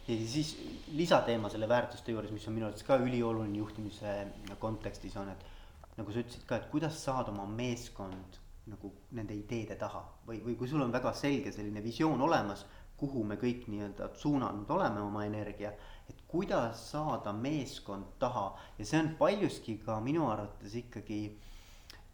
ja 0.08 0.16
siis 0.28 0.56
lisateema 0.96 1.50
selle 1.50 1.70
väärtuste 1.70 2.14
juures, 2.14 2.32
mis 2.32 2.48
on 2.48 2.58
minu 2.58 2.70
arvates 2.70 2.88
ka 2.88 2.98
ülioluline 3.02 3.58
juhtimise 3.62 4.18
kontekstis 4.60 5.18
on, 5.22 5.30
et 5.30 6.00
nagu 6.00 6.12
sa 6.12 6.24
ütlesid 6.24 6.50
ka, 6.50 6.58
et 6.58 6.68
kuidas 6.72 6.98
saada 7.04 7.32
oma 7.32 7.46
meeskond 7.46 8.42
nagu 8.72 8.92
nende 9.18 9.36
ideede 9.38 9.78
taha. 9.80 10.02
Või, 10.28 10.40
või 10.46 10.56
kui 10.58 10.70
sul 10.70 10.84
on 10.86 10.94
väga 10.94 11.14
selge 11.18 11.54
selline 11.54 11.84
visioon 11.86 12.22
olemas, 12.26 12.66
kuhu 12.98 13.26
me 13.28 13.36
kõik 13.40 13.68
nii-öelda 13.68 14.10
suunanud 14.16 14.70
oleme 14.72 15.02
oma 15.04 15.26
energia, 15.28 15.74
et 16.10 16.22
kuidas 16.32 16.88
saada 16.92 17.34
meeskond 17.36 18.16
taha. 18.20 18.48
Ja 18.80 18.88
see 18.88 19.02
on 19.02 19.14
paljuski 19.20 19.78
ka 19.84 20.00
minu 20.04 20.30
arvates 20.32 20.78
ikkagi 20.80 21.20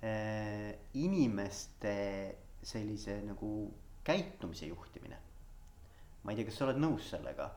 äh, 0.02 0.72
inimeste 1.00 1.96
sellise 2.62 3.22
nagu 3.26 3.52
käitumise 4.04 4.70
juhtimine. 4.70 5.18
ma 6.22 6.32
ei 6.32 6.38
tea, 6.38 6.46
kas 6.46 6.60
sa 6.60 6.68
oled 6.68 6.78
nõus 6.78 7.08
sellega, 7.10 7.48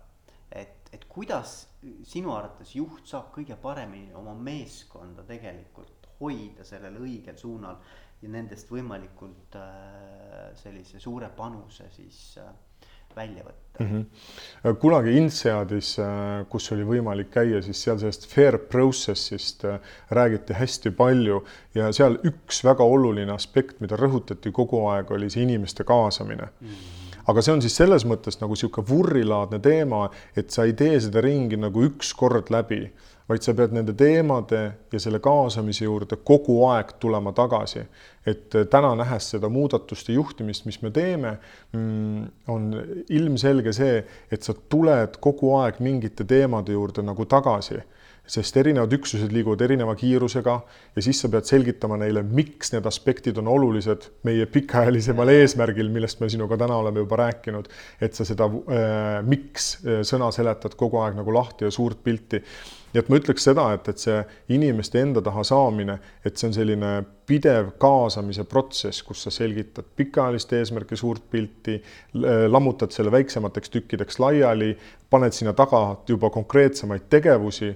et, 0.48 0.88
et 0.96 1.02
kuidas 1.04 1.66
sinu 2.08 2.32
arvates 2.32 2.70
juht 2.72 3.10
saab 3.10 3.26
kõige 3.34 3.58
paremini 3.60 4.14
oma 4.16 4.32
meeskonda 4.32 5.24
tegelikult 5.28 6.08
hoida 6.20 6.64
sellel 6.64 6.96
õigel 7.02 7.36
suunal 7.36 7.76
ja 8.24 8.30
nendest 8.32 8.70
võimalikult 8.72 9.58
äh, 9.60 10.54
sellise 10.58 11.00
suure 11.02 11.28
panuse 11.36 11.90
siis 11.92 12.38
äh, 12.40 12.48
välja 13.14 13.44
võtta 13.44 13.84
mm. 13.84 13.90
-hmm. 13.92 14.78
kunagi 14.80 15.14
INSEADis, 15.20 15.92
kus 16.50 16.72
oli 16.74 16.86
võimalik 16.88 17.30
käia, 17.36 17.62
siis 17.62 17.82
seal 17.84 18.00
sellest 18.02 18.26
fair 18.30 18.58
process'ist 18.58 19.66
räägiti 20.10 20.56
hästi 20.58 20.90
palju 20.90 21.44
ja 21.74 21.92
seal 21.92 22.18
üks 22.24 22.64
väga 22.64 22.84
oluline 22.84 23.32
aspekt, 23.32 23.80
mida 23.80 23.96
rõhutati 24.00 24.52
kogu 24.52 24.86
aeg, 24.90 25.10
oli 25.10 25.30
see 25.30 25.46
inimeste 25.46 25.84
kaasamine 25.84 26.50
mm. 26.50 26.68
-hmm 26.68 27.02
aga 27.26 27.42
see 27.42 27.54
on 27.54 27.62
siis 27.64 27.76
selles 27.76 28.04
mõttes 28.04 28.36
nagu 28.40 28.52
niisugune 28.52 28.88
vurrilaadne 28.88 29.60
teema, 29.64 30.10
et 30.36 30.50
sa 30.50 30.66
ei 30.68 30.74
tee 30.76 30.98
seda 31.00 31.22
ringi 31.24 31.56
nagu 31.56 31.84
üks 31.86 32.12
kord 32.16 32.52
läbi 32.52 32.82
vaid 33.28 33.44
sa 33.44 33.54
pead 33.56 33.72
nende 33.72 33.94
teemade 33.96 34.60
ja 34.92 35.00
selle 35.00 35.20
kaasamise 35.24 35.86
juurde 35.86 36.18
kogu 36.28 36.58
aeg 36.68 36.96
tulema 37.00 37.32
tagasi. 37.36 37.84
et 38.26 38.54
eh, 38.54 38.66
täna 38.72 38.94
nähes 38.96 39.26
seda 39.34 39.48
muudatuste 39.52 40.14
juhtimist, 40.16 40.64
mis 40.64 40.80
me 40.82 40.90
teeme, 40.90 41.34
mm, 41.72 42.22
on 42.48 42.70
ilmselge 43.12 43.72
see, 43.76 43.98
et 44.32 44.42
sa 44.42 44.54
tuled 44.54 45.18
kogu 45.20 45.52
aeg 45.58 45.80
mingite 45.84 46.24
teemade 46.24 46.72
juurde 46.72 47.04
nagu 47.04 47.26
tagasi. 47.28 47.82
Sest 48.24 48.56
erinevad 48.56 48.92
üksused 48.96 49.34
liiguvad 49.36 49.60
erineva 49.60 49.92
kiirusega 50.00 50.52
ja 50.96 51.02
siis 51.04 51.18
sa 51.20 51.28
pead 51.28 51.44
selgitama 51.44 51.98
neile, 52.00 52.22
miks 52.24 52.72
need 52.72 52.86
aspektid 52.88 53.36
on 53.36 53.50
olulised 53.52 54.06
meie 54.24 54.46
pikaajalisemal 54.48 55.28
eesmärgil, 55.28 55.90
millest 55.92 56.22
me 56.24 56.30
sinuga 56.32 56.56
täna 56.60 56.78
oleme 56.80 57.04
juba 57.04 57.20
rääkinud, 57.20 57.68
et 58.00 58.16
sa 58.16 58.24
seda 58.24 58.48
äh, 58.48 59.18
miks 59.28 59.74
äh, 59.84 60.00
sõna 60.08 60.32
seletad 60.32 60.72
kogu 60.80 61.04
aeg 61.04 61.20
nagu 61.20 61.36
lahti 61.36 61.68
ja 61.68 61.76
suurt 61.76 62.00
pilti 62.04 62.40
nii 62.94 63.02
et 63.02 63.08
ma 63.10 63.18
ütleks 63.18 63.48
seda, 63.48 63.66
et, 63.74 63.88
et 63.90 63.98
see 63.98 64.20
inimeste 64.54 65.00
enda 65.02 65.22
taha 65.24 65.42
saamine, 65.46 65.98
et 66.24 66.38
see 66.38 66.46
on 66.48 66.54
selline 66.54 66.92
pidev 67.26 67.72
kaasamise 67.82 68.46
protsess, 68.46 69.02
kus 69.02 69.24
sa 69.26 69.32
selgitad 69.34 69.88
pikaajalist 69.98 70.54
eesmärki, 70.54 70.96
suurt 70.96 71.26
pilti, 71.30 71.80
lammutad 72.48 72.94
selle 72.94 73.10
väiksemateks 73.14 73.74
tükkideks 73.74 74.20
laiali, 74.22 74.70
paned 75.10 75.34
sinna 75.34 75.56
taga 75.58 75.82
juba 76.08 76.30
konkreetsemaid 76.30 77.10
tegevusi 77.10 77.74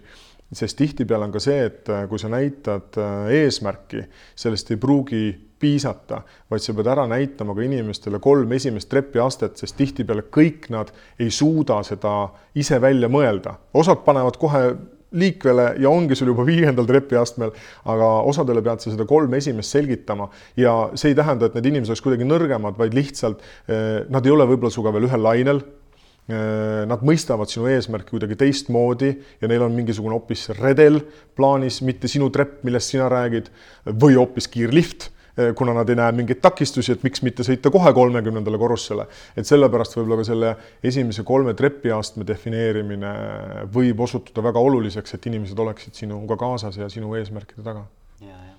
sest 0.53 0.79
tihtipeale 0.79 1.27
on 1.27 1.33
ka 1.35 1.41
see, 1.43 1.67
et 1.69 1.91
kui 2.09 2.21
sa 2.21 2.31
näitad 2.33 2.97
äh, 2.97 3.27
eesmärki, 3.43 4.01
sellest 4.39 4.71
ei 4.73 4.81
pruugi 4.81 5.23
piisata, 5.59 6.23
vaid 6.51 6.63
sa 6.63 6.75
pead 6.77 6.89
ära 6.93 7.05
näitama 7.11 7.57
ka 7.57 7.65
inimestele 7.67 8.21
kolm 8.23 8.53
esimest 8.57 8.89
trepiastet, 8.89 9.59
sest 9.61 9.77
tihtipeale 9.77 10.25
kõik 10.35 10.71
nad 10.73 10.93
ei 11.21 11.31
suuda 11.35 11.83
seda 11.87 12.31
ise 12.55 12.81
välja 12.81 13.11
mõelda. 13.13 13.59
osad 13.75 14.05
panevad 14.07 14.39
kohe 14.41 14.63
liikvele 15.13 15.71
ja 15.81 15.91
ongi 15.91 16.17
sul 16.19 16.33
juba 16.33 16.47
viiendal 16.51 16.87
trepiastmel, 16.89 17.53
aga 17.89 18.11
osadele 18.29 18.63
pead 18.65 18.85
sa 18.85 18.93
seda 18.93 19.09
kolme 19.09 19.41
esimest 19.41 19.77
selgitama 19.77 20.29
ja 20.59 20.77
see 20.95 21.13
ei 21.13 21.19
tähenda, 21.19 21.49
et 21.49 21.59
need 21.59 21.73
inimesed 21.73 21.95
oleks 21.95 22.05
kuidagi 22.05 22.29
nõrgemad, 22.29 22.79
vaid 22.79 22.97
lihtsalt 22.97 23.43
eh, 23.69 24.07
nad 24.11 24.27
ei 24.27 24.35
ole 24.35 24.49
võib-olla 24.49 24.75
sinuga 24.75 24.95
veel 24.97 25.09
ühel 25.09 25.25
lainel. 25.25 25.63
Eh, 26.29 26.83
nad 26.85 27.01
mõistavad 27.09 27.49
sinu 27.49 27.71
eesmärki 27.73 28.13
kuidagi 28.13 28.37
teistmoodi 28.37 29.15
ja 29.41 29.49
neil 29.49 29.65
on 29.65 29.73
mingisugune 29.73 30.13
hoopis 30.13 30.51
redel 30.59 31.01
plaanis, 31.39 31.81
mitte 31.81 32.11
sinu 32.11 32.29
trepp, 32.35 32.61
millest 32.69 32.93
sina 32.93 33.07
räägid, 33.09 33.49
või 33.89 34.19
hoopis 34.19 34.51
kiirlift 34.53 35.09
kuna 35.55 35.75
nad 35.75 35.89
ei 35.89 35.97
näe 35.99 36.13
mingeid 36.13 36.41
takistusi, 36.43 36.93
et 36.93 37.03
miks 37.07 37.23
mitte 37.23 37.45
sõita 37.47 37.71
kohe 37.71 37.93
kolmekümnendale 37.95 38.59
korrusele. 38.59 39.07
et 39.37 39.47
sellepärast 39.47 39.97
võib-olla 39.97 40.21
ka 40.21 40.25
selle 40.27 40.55
esimese 40.83 41.23
kolme 41.23 41.55
trepiastme 41.55 42.27
defineerimine 42.27 43.13
võib 43.75 44.01
osutuda 44.01 44.43
väga 44.43 44.59
oluliseks, 44.59 45.15
et 45.15 45.27
inimesed 45.31 45.59
oleksid 45.59 45.95
sinuga 45.95 46.37
kaasas 46.37 46.77
ja 46.77 46.89
sinu 46.89 47.15
eesmärkide 47.15 47.63
taga. 47.63 47.87
ja, 48.21 48.35
ja, 48.35 48.57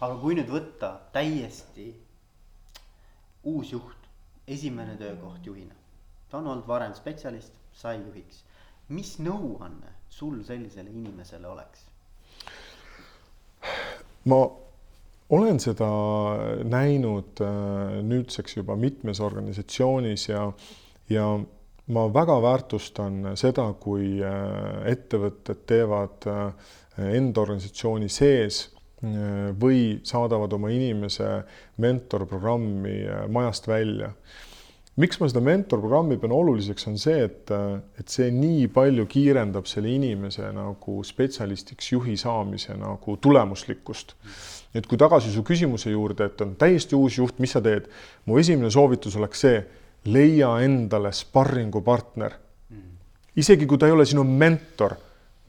aga 0.00 0.16
kui 0.22 0.34
nüüd 0.38 0.50
võtta 0.50 0.96
täiesti 1.12 1.92
uus 3.44 3.72
juht, 3.72 4.10
esimene 4.48 4.96
töökoht 4.98 5.46
juhina, 5.46 5.74
ta 6.30 6.38
on 6.38 6.46
olnud 6.46 6.66
varem 6.66 6.94
spetsialist, 6.94 7.54
sai 7.72 8.00
juhiks. 8.00 8.42
mis 8.88 9.16
nõuanne 9.22 9.94
sul 10.10 10.42
sellisele 10.44 10.90
inimesele 10.90 11.46
oleks? 11.48 11.86
ma 14.24 14.42
olen 15.32 15.60
seda 15.60 15.88
näinud 16.68 17.40
äh, 17.40 17.96
nüüdseks 18.04 18.58
juba 18.58 18.76
mitmes 18.76 19.20
organisatsioonis 19.20 20.28
ja, 20.28 20.44
ja 21.08 21.26
ma 21.92 22.04
väga 22.14 22.36
väärtustan 22.44 23.32
seda, 23.40 23.70
kui 23.80 24.18
äh, 24.20 24.84
ettevõtted 24.92 25.64
teevad 25.68 26.28
äh, 26.28 26.70
enda 27.16 27.44
organisatsiooni 27.46 28.12
sees 28.12 28.66
või 29.58 29.96
saadavad 30.06 30.52
oma 30.54 30.68
inimese 30.70 31.26
mentorprogrammi 31.82 33.00
majast 33.34 33.64
välja 33.66 34.12
miks 35.00 35.20
ma 35.20 35.28
seda 35.30 35.40
mentorprogrammi 35.44 36.18
pean 36.20 36.34
oluliseks, 36.36 36.84
on 36.90 36.98
see, 37.00 37.24
et, 37.24 37.52
et 38.00 38.12
see 38.12 38.28
nii 38.34 38.66
palju 38.72 39.06
kiirendab 39.10 39.68
selle 39.70 39.92
inimese 39.94 40.50
nagu 40.52 40.98
spetsialistiks 41.06 41.92
juhi 41.94 42.16
saamise 42.20 42.76
nagu 42.76 43.16
tulemuslikkust. 43.16 44.16
et 44.74 44.86
kui 44.88 44.98
tagasi 45.00 45.32
su 45.32 45.42
küsimuse 45.44 45.90
juurde, 45.92 46.28
et 46.28 46.40
on 46.40 46.54
täiesti 46.56 46.96
uus 46.96 47.18
juht, 47.18 47.38
mis 47.40 47.52
sa 47.52 47.60
teed? 47.64 47.88
mu 48.26 48.38
esimene 48.38 48.70
soovitus 48.70 49.16
oleks 49.16 49.44
see, 49.46 49.64
leia 50.04 50.58
endale 50.60 51.12
sparringupartner. 51.12 52.36
isegi 53.36 53.66
kui 53.66 53.78
ta 53.78 53.88
ei 53.88 53.96
ole 53.96 54.04
sinu 54.04 54.24
mentor, 54.24 54.98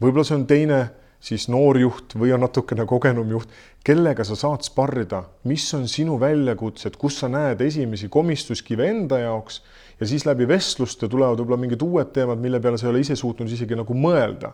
võib-olla 0.00 0.24
see 0.24 0.40
on 0.40 0.46
teine 0.48 0.80
siis 1.24 1.46
noor 1.48 1.78
juht 1.80 2.14
või 2.20 2.34
on 2.36 2.42
natukene 2.44 2.84
kogenum 2.88 3.30
juht, 3.32 3.52
kellega 3.84 4.26
sa 4.28 4.36
saad 4.36 4.64
sparrida, 4.66 5.22
mis 5.48 5.64
on 5.76 5.86
sinu 5.88 6.18
väljakutsed, 6.20 6.98
kus 7.00 7.22
sa 7.22 7.30
näed 7.32 7.62
esimesi 7.64 8.10
komistuskive 8.12 8.88
enda 8.90 9.22
jaoks 9.22 9.62
ja 10.00 10.08
siis 10.10 10.26
läbi 10.28 10.48
vestluste 10.48 11.08
tulevad 11.08 11.40
võib-olla 11.40 11.60
mingid 11.62 11.82
uued 11.84 12.12
teemad, 12.12 12.42
mille 12.42 12.60
peale 12.60 12.80
sa 12.80 12.88
ei 12.88 12.92
ole 12.92 13.04
ise 13.04 13.16
suutnud 13.16 13.50
isegi 13.50 13.78
nagu 13.78 13.96
mõelda. 13.96 14.52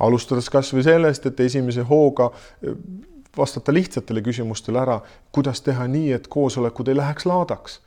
alustades 0.00 0.50
kasvõi 0.52 0.82
sellest, 0.84 1.26
et 1.26 1.40
esimese 1.40 1.82
hooga 1.88 2.30
eh, 2.62 2.76
vastata 3.36 3.72
lihtsatele 3.72 4.22
küsimustele 4.22 4.78
ära, 4.78 5.00
kuidas 5.32 5.60
teha 5.64 5.86
nii, 5.88 6.12
et 6.12 6.28
koosolekud 6.28 6.88
ei 6.88 6.96
läheks 6.96 7.26
laadaks 7.26 7.80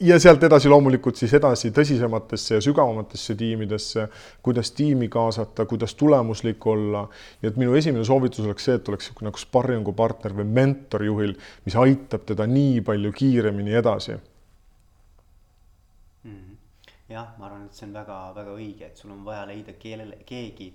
ja 0.00 0.18
sealt 0.20 0.42
edasi 0.46 0.70
loomulikult 0.70 1.18
siis 1.18 1.32
edasi 1.34 1.70
tõsisematesse 1.74 2.58
ja 2.58 2.64
sügavamatesse 2.64 3.34
tiimidesse, 3.38 4.06
kuidas 4.42 4.70
tiimi 4.76 5.08
kaasata, 5.12 5.66
kuidas 5.66 5.94
tulemuslik 5.98 6.66
olla. 6.66 7.08
nii 7.42 7.50
et 7.50 7.56
minu 7.56 7.74
esimene 7.74 8.04
soovitus 8.04 8.46
oleks 8.46 8.68
see, 8.68 8.78
et 8.78 8.88
oleks 8.88 9.08
niisugune 9.08 9.30
nagu 9.30 9.42
sparringupartner 9.42 10.36
või 10.38 10.46
mentor 10.60 11.04
juhil, 11.06 11.34
mis 11.66 11.76
aitab 11.76 12.26
teda 12.28 12.46
nii 12.46 12.80
palju 12.86 13.12
kiiremini 13.12 13.74
edasi 13.80 14.18
mm. 16.22 16.56
jah, 17.08 17.34
ma 17.38 17.48
arvan, 17.50 17.66
et 17.66 17.74
see 17.74 17.88
on 17.88 17.98
väga-väga 17.98 18.54
õige, 18.54 18.92
et 18.92 19.02
sul 19.02 19.12
on 19.14 19.24
vaja 19.26 19.44
leida 19.50 19.74
keelele, 19.80 20.22
keegi, 20.28 20.70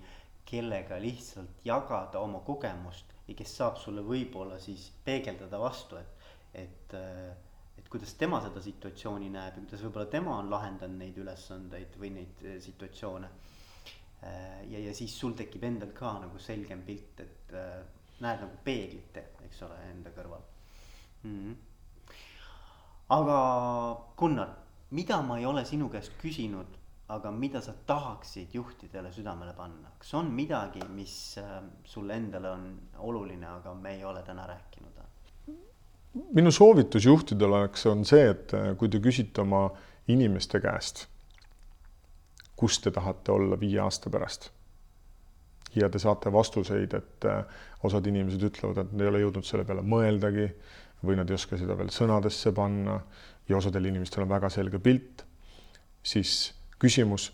kellega 0.49 0.99
lihtsalt 1.01 1.63
jagada 1.65 2.19
oma 2.19 2.43
kogemust 2.45 3.13
ja 3.27 3.37
kes 3.37 3.55
saab 3.57 3.79
sulle 3.79 4.03
võib-olla 4.05 4.59
siis 4.59 4.89
peegeldada 5.05 5.59
vastu, 5.61 5.97
et, 5.99 6.29
et 6.65 6.95
äh, 6.99 7.31
kuidas 7.93 8.15
tema 8.17 8.39
seda 8.41 8.61
situatsiooni 8.65 9.27
näeb 9.29 9.57
ja 9.59 9.61
kuidas 9.61 9.83
võib-olla 9.85 10.09
tema 10.09 10.37
on 10.41 10.47
lahendanud 10.49 10.97
neid 10.97 11.17
ülesandeid 11.21 11.97
või 12.01 12.09
neid 12.15 12.39
eh, 12.41 12.55
situatsioone. 12.63 13.29
Eh, 14.23 14.63
ja, 14.71 14.79
ja 14.87 14.93
siis 14.97 15.13
sul 15.19 15.35
tekib 15.37 15.65
endal 15.67 15.91
ka 15.93 16.15
nagu 16.23 16.41
selgem 16.41 16.81
pilt, 16.87 17.21
et 17.21 17.53
äh, 17.59 17.83
näed 18.23 18.41
nagu 18.41 18.57
peeglit, 18.65 19.19
eks 19.45 19.61
ole, 19.67 19.77
enda 19.91 20.13
kõrval 20.15 20.41
mm. 21.23 21.35
-hmm. 21.35 22.21
aga 23.17 23.37
Gunnar, 24.17 24.55
mida 24.89 25.21
ma 25.21 25.37
ei 25.37 25.45
ole 25.45 25.65
sinu 25.65 25.89
käest 25.93 26.17
küsinud, 26.21 26.79
aga 27.13 27.31
mida 27.31 27.61
sa 27.61 27.75
tahaksid 27.85 28.55
juhtidele 28.55 29.11
südamele 29.11 29.53
panna, 29.53 29.91
kas 29.99 30.13
on 30.13 30.31
midagi, 30.31 30.81
mis 30.89 31.35
sulle 31.83 32.15
endale 32.15 32.49
on 32.49 32.65
oluline, 32.97 33.47
aga 33.47 33.73
me 33.73 33.95
ei 33.95 34.03
ole 34.05 34.23
täna 34.23 34.47
rääkinud? 34.47 34.92
Minu 36.13 36.51
soovitus 36.51 37.05
juhtidele 37.05 37.63
oleks, 37.63 37.85
on 37.89 38.05
see, 38.05 38.29
et 38.29 38.53
äh, 38.57 38.71
kui 38.77 38.89
te 38.89 39.01
küsite 39.03 39.41
oma 39.41 39.67
inimeste 40.11 40.59
käest, 40.61 41.07
kus 42.59 42.79
te 42.83 42.91
tahate 42.91 43.31
olla 43.33 43.57
viie 43.59 43.79
aasta 43.81 44.11
pärast 44.13 44.51
ja 45.75 45.89
te 45.89 45.99
saate 45.99 46.31
vastuseid, 46.33 46.93
et 46.93 47.25
äh, 47.25 47.43
osad 47.83 48.07
inimesed 48.07 48.43
ütlevad, 48.49 48.83
et 48.83 48.91
nad 48.93 49.05
ei 49.05 49.11
ole 49.11 49.23
jõudnud 49.23 49.47
selle 49.47 49.65
peale 49.67 49.81
mõeldagi 49.81 50.49
või 51.03 51.17
nad 51.19 51.29
ei 51.29 51.37
oska 51.37 51.57
seda 51.59 51.75
veel 51.77 51.91
sõnadesse 51.91 52.53
panna 52.55 52.99
ja 53.49 53.57
osadel 53.57 53.89
inimestel 53.89 54.23
on 54.23 54.31
väga 54.31 54.51
selge 54.53 54.79
pilt, 54.79 55.25
siis 56.03 56.53
küsimus, 56.79 57.31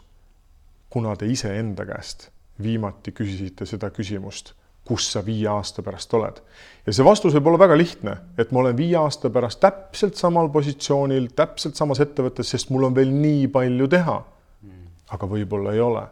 kuna 0.89 1.15
te 1.19 1.27
iseenda 1.29 1.85
käest 1.85 2.29
viimati 2.61 3.11
küsisite 3.15 3.67
seda 3.69 3.91
küsimust 3.93 4.53
kus 4.89 5.12
sa 5.13 5.21
viie 5.25 5.47
aasta 5.49 5.84
pärast 5.86 6.13
oled. 6.17 6.39
ja 6.86 6.93
see 6.95 7.06
vastus 7.06 7.36
võib 7.38 7.52
olla 7.52 7.62
väga 7.62 7.78
lihtne, 7.78 8.15
et 8.41 8.52
ma 8.52 8.63
olen 8.63 8.78
viie 8.78 8.97
aasta 8.97 9.30
pärast 9.34 9.62
täpselt 9.62 10.17
samal 10.17 10.49
positsioonil, 10.54 11.30
täpselt 11.38 11.78
samas 11.78 12.02
ettevõttes, 12.02 12.49
sest 12.49 12.73
mul 12.73 12.88
on 12.89 12.95
veel 12.97 13.12
nii 13.13 13.47
palju 13.54 13.89
teha. 13.93 14.17
aga 15.13 15.28
võib-olla 15.30 15.75
ei 15.78 15.84
ole. 15.86 16.08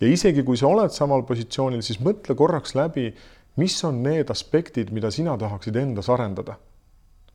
ja 0.00 0.12
isegi 0.12 0.44
kui 0.46 0.58
sa 0.60 0.70
oled 0.70 0.94
samal 0.94 1.26
positsioonil, 1.26 1.82
siis 1.82 1.98
mõtle 2.00 2.38
korraks 2.38 2.76
läbi, 2.78 3.10
mis 3.56 3.76
on 3.88 4.02
need 4.04 4.30
aspektid, 4.30 4.92
mida 4.92 5.10
sina 5.10 5.36
tahaksid 5.38 5.76
endas 5.82 6.08
arendada. 6.08 6.56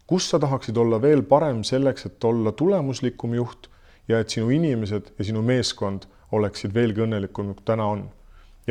kus 0.07 0.29
sa 0.29 0.39
tahaksid 0.39 0.77
olla 0.77 1.01
veel 1.01 1.23
parem 1.23 1.63
selleks, 1.67 2.05
et 2.05 2.23
olla 2.23 2.51
tulemuslikum 2.51 3.35
juht 3.35 3.67
ja 4.07 4.19
et 4.19 4.29
sinu 4.29 4.49
inimesed 4.49 5.13
ja 5.19 5.25
sinu 5.25 5.41
meeskond 5.41 6.07
oleksid 6.31 6.73
veelgi 6.73 7.03
õnnelikum, 7.03 7.53
kui 7.55 7.67
täna 7.67 7.91
on 7.91 8.07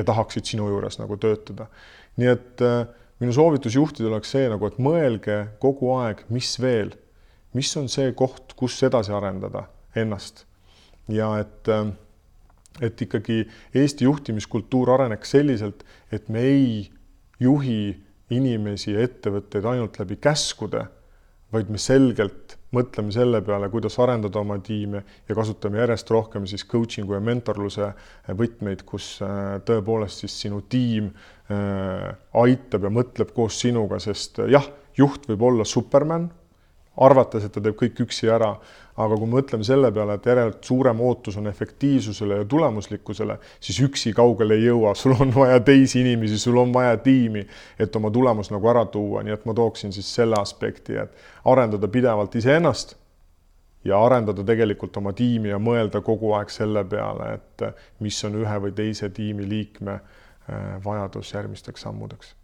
ja 0.01 0.07
tahaksid 0.09 0.49
sinu 0.49 0.69
juures 0.73 0.99
nagu 1.01 1.19
töötada. 1.21 1.69
nii 2.17 2.33
et 2.33 2.65
äh, 2.65 2.85
minu 3.21 3.33
soovitus 3.37 3.77
juhtidele 3.77 4.17
oleks 4.17 4.33
see 4.33 4.49
nagu, 4.51 4.67
et 4.67 4.79
mõelge 4.81 5.41
kogu 5.63 5.93
aeg, 6.01 6.25
mis 6.33 6.57
veel, 6.61 6.95
mis 7.57 7.71
on 7.77 7.89
see 7.93 8.13
koht, 8.17 8.55
kus 8.57 8.79
edasi 8.87 9.13
arendada 9.13 9.67
ennast 9.99 10.47
ja 11.11 11.35
et 11.43 11.69
äh, 11.69 11.91
et 12.81 13.03
ikkagi 13.03 13.43
Eesti 13.75 14.07
juhtimiskultuur 14.07 14.93
areneks 14.95 15.35
selliselt, 15.35 15.83
et 16.13 16.29
me 16.29 16.41
ei 16.47 16.91
juhi 17.43 17.99
inimesi 18.31 18.95
ja 18.95 19.05
ettevõtteid 19.05 19.67
ainult 19.67 19.99
läbi 20.01 20.17
käskude, 20.23 20.87
vaid 21.53 21.71
me 21.73 21.81
selgelt 21.83 22.57
mõtleme 22.77 23.13
selle 23.15 23.41
peale, 23.43 23.69
kuidas 23.73 23.99
arendada 24.03 24.41
oma 24.41 24.59
tiime 24.63 25.03
ja 25.29 25.37
kasutame 25.37 25.81
järjest 25.83 26.11
rohkem 26.15 26.47
siis 26.47 26.65
coaching'u 26.71 27.17
ja 27.17 27.23
mentorluse 27.25 27.93
võtmeid, 28.39 28.85
kus 28.87 29.17
äh, 29.27 29.59
tõepoolest 29.67 30.25
siis 30.25 30.37
sinu 30.47 30.63
tiim 30.71 31.11
äh, 31.11 32.11
aitab 32.45 32.87
ja 32.87 32.93
mõtleb 32.95 33.35
koos 33.37 33.59
sinuga, 33.63 33.99
sest 34.03 34.43
jah, 34.51 34.67
juht 34.99 35.27
võib 35.31 35.49
olla 35.51 35.67
superman 35.67 36.29
arvates, 36.97 37.45
et 37.45 37.53
ta 37.55 37.63
teeb 37.63 37.77
kõik 37.79 38.01
üksi 38.05 38.31
ära, 38.33 38.55
aga 39.01 39.17
kui 39.17 39.29
me 39.29 39.39
mõtleme 39.39 39.65
selle 39.65 39.91
peale, 39.95 40.17
et 40.19 40.27
järelikult 40.27 40.67
suurem 40.67 41.01
ootus 41.07 41.37
on 41.41 41.47
efektiivsusele 41.49 42.41
ja 42.43 42.47
tulemuslikkusele, 42.51 43.39
siis 43.63 43.79
üksi 43.87 44.13
kaugele 44.17 44.59
ei 44.59 44.67
jõua, 44.67 44.95
sul 44.99 45.15
on 45.17 45.33
vaja 45.35 45.61
teisi 45.65 46.03
inimesi, 46.03 46.39
sul 46.39 46.59
on 46.61 46.73
vaja 46.75 46.97
tiimi, 47.01 47.47
et 47.79 47.97
oma 47.97 48.11
tulemus 48.11 48.51
nagu 48.53 48.73
ära 48.73 48.85
tuua, 48.91 49.23
nii 49.25 49.37
et 49.37 49.47
ma 49.49 49.55
tooksin 49.57 49.95
siis 49.97 50.11
selle 50.15 50.39
aspekti, 50.41 50.99
et 51.01 51.15
arendada 51.49 51.89
pidevalt 51.89 52.35
iseennast 52.37 52.97
ja 53.85 54.01
arendada 54.05 54.45
tegelikult 54.45 54.97
oma 55.01 55.13
tiimi 55.17 55.55
ja 55.55 55.61
mõelda 55.63 56.03
kogu 56.05 56.35
aeg 56.37 56.53
selle 56.53 56.85
peale, 56.85 57.35
et 57.39 57.65
mis 58.05 58.19
on 58.29 58.37
ühe 58.43 58.59
või 58.67 58.75
teise 58.77 59.09
tiimiliikme 59.15 59.95
äh, 59.97 60.77
vajadus 60.85 61.33
järgmisteks 61.35 61.87
sammudeks. 61.87 62.35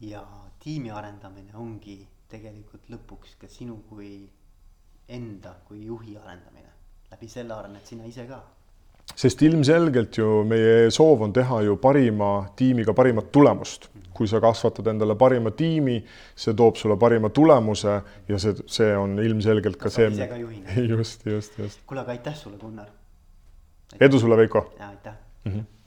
ja 0.00 0.22
tiimi 0.62 0.90
arendamine 0.90 1.52
ongi 1.54 2.06
tegelikult 2.28 2.90
lõpuks 2.92 3.36
ka 3.40 3.48
sinu 3.50 3.80
kui 3.88 4.12
enda 5.08 5.54
kui 5.68 5.84
juhi 5.86 6.16
arendamine. 6.16 6.68
läbi 7.10 7.28
selle 7.28 7.54
arened 7.54 7.84
sina 7.88 8.04
ise 8.04 8.26
ka. 8.28 8.42
sest 9.16 9.42
ilmselgelt 9.42 10.18
ju 10.18 10.44
meie 10.44 10.90
soov 10.90 11.22
on 11.24 11.32
teha 11.32 11.62
ju 11.64 11.76
parima 11.76 12.50
tiimiga 12.56 12.92
parimat 12.94 13.32
tulemust. 13.32 13.88
kui 14.12 14.28
sa 14.28 14.40
kasvatad 14.40 14.86
endale 14.90 15.14
parima 15.14 15.50
tiimi, 15.50 16.02
see 16.34 16.54
toob 16.54 16.76
sulle 16.76 16.96
parima 16.98 17.28
tulemuse 17.30 18.00
ja 18.28 18.38
see, 18.38 18.54
see 18.66 18.96
on 18.96 19.18
ilmselgelt 19.22 19.76
ka 19.78 19.90
see. 19.90 20.10
just, 20.92 21.26
just, 21.26 21.58
just. 21.58 21.80
kuule, 21.86 22.02
aga 22.02 22.16
aitäh 22.16 22.36
sulle, 22.36 22.58
Gunnar. 22.58 22.88
edu 24.00 24.20
sulle, 24.20 24.36
Veiko. 24.36 24.72
ja 24.78 24.88
aitäh 24.88 25.14
mm. 25.44 25.52
-hmm 25.52 25.77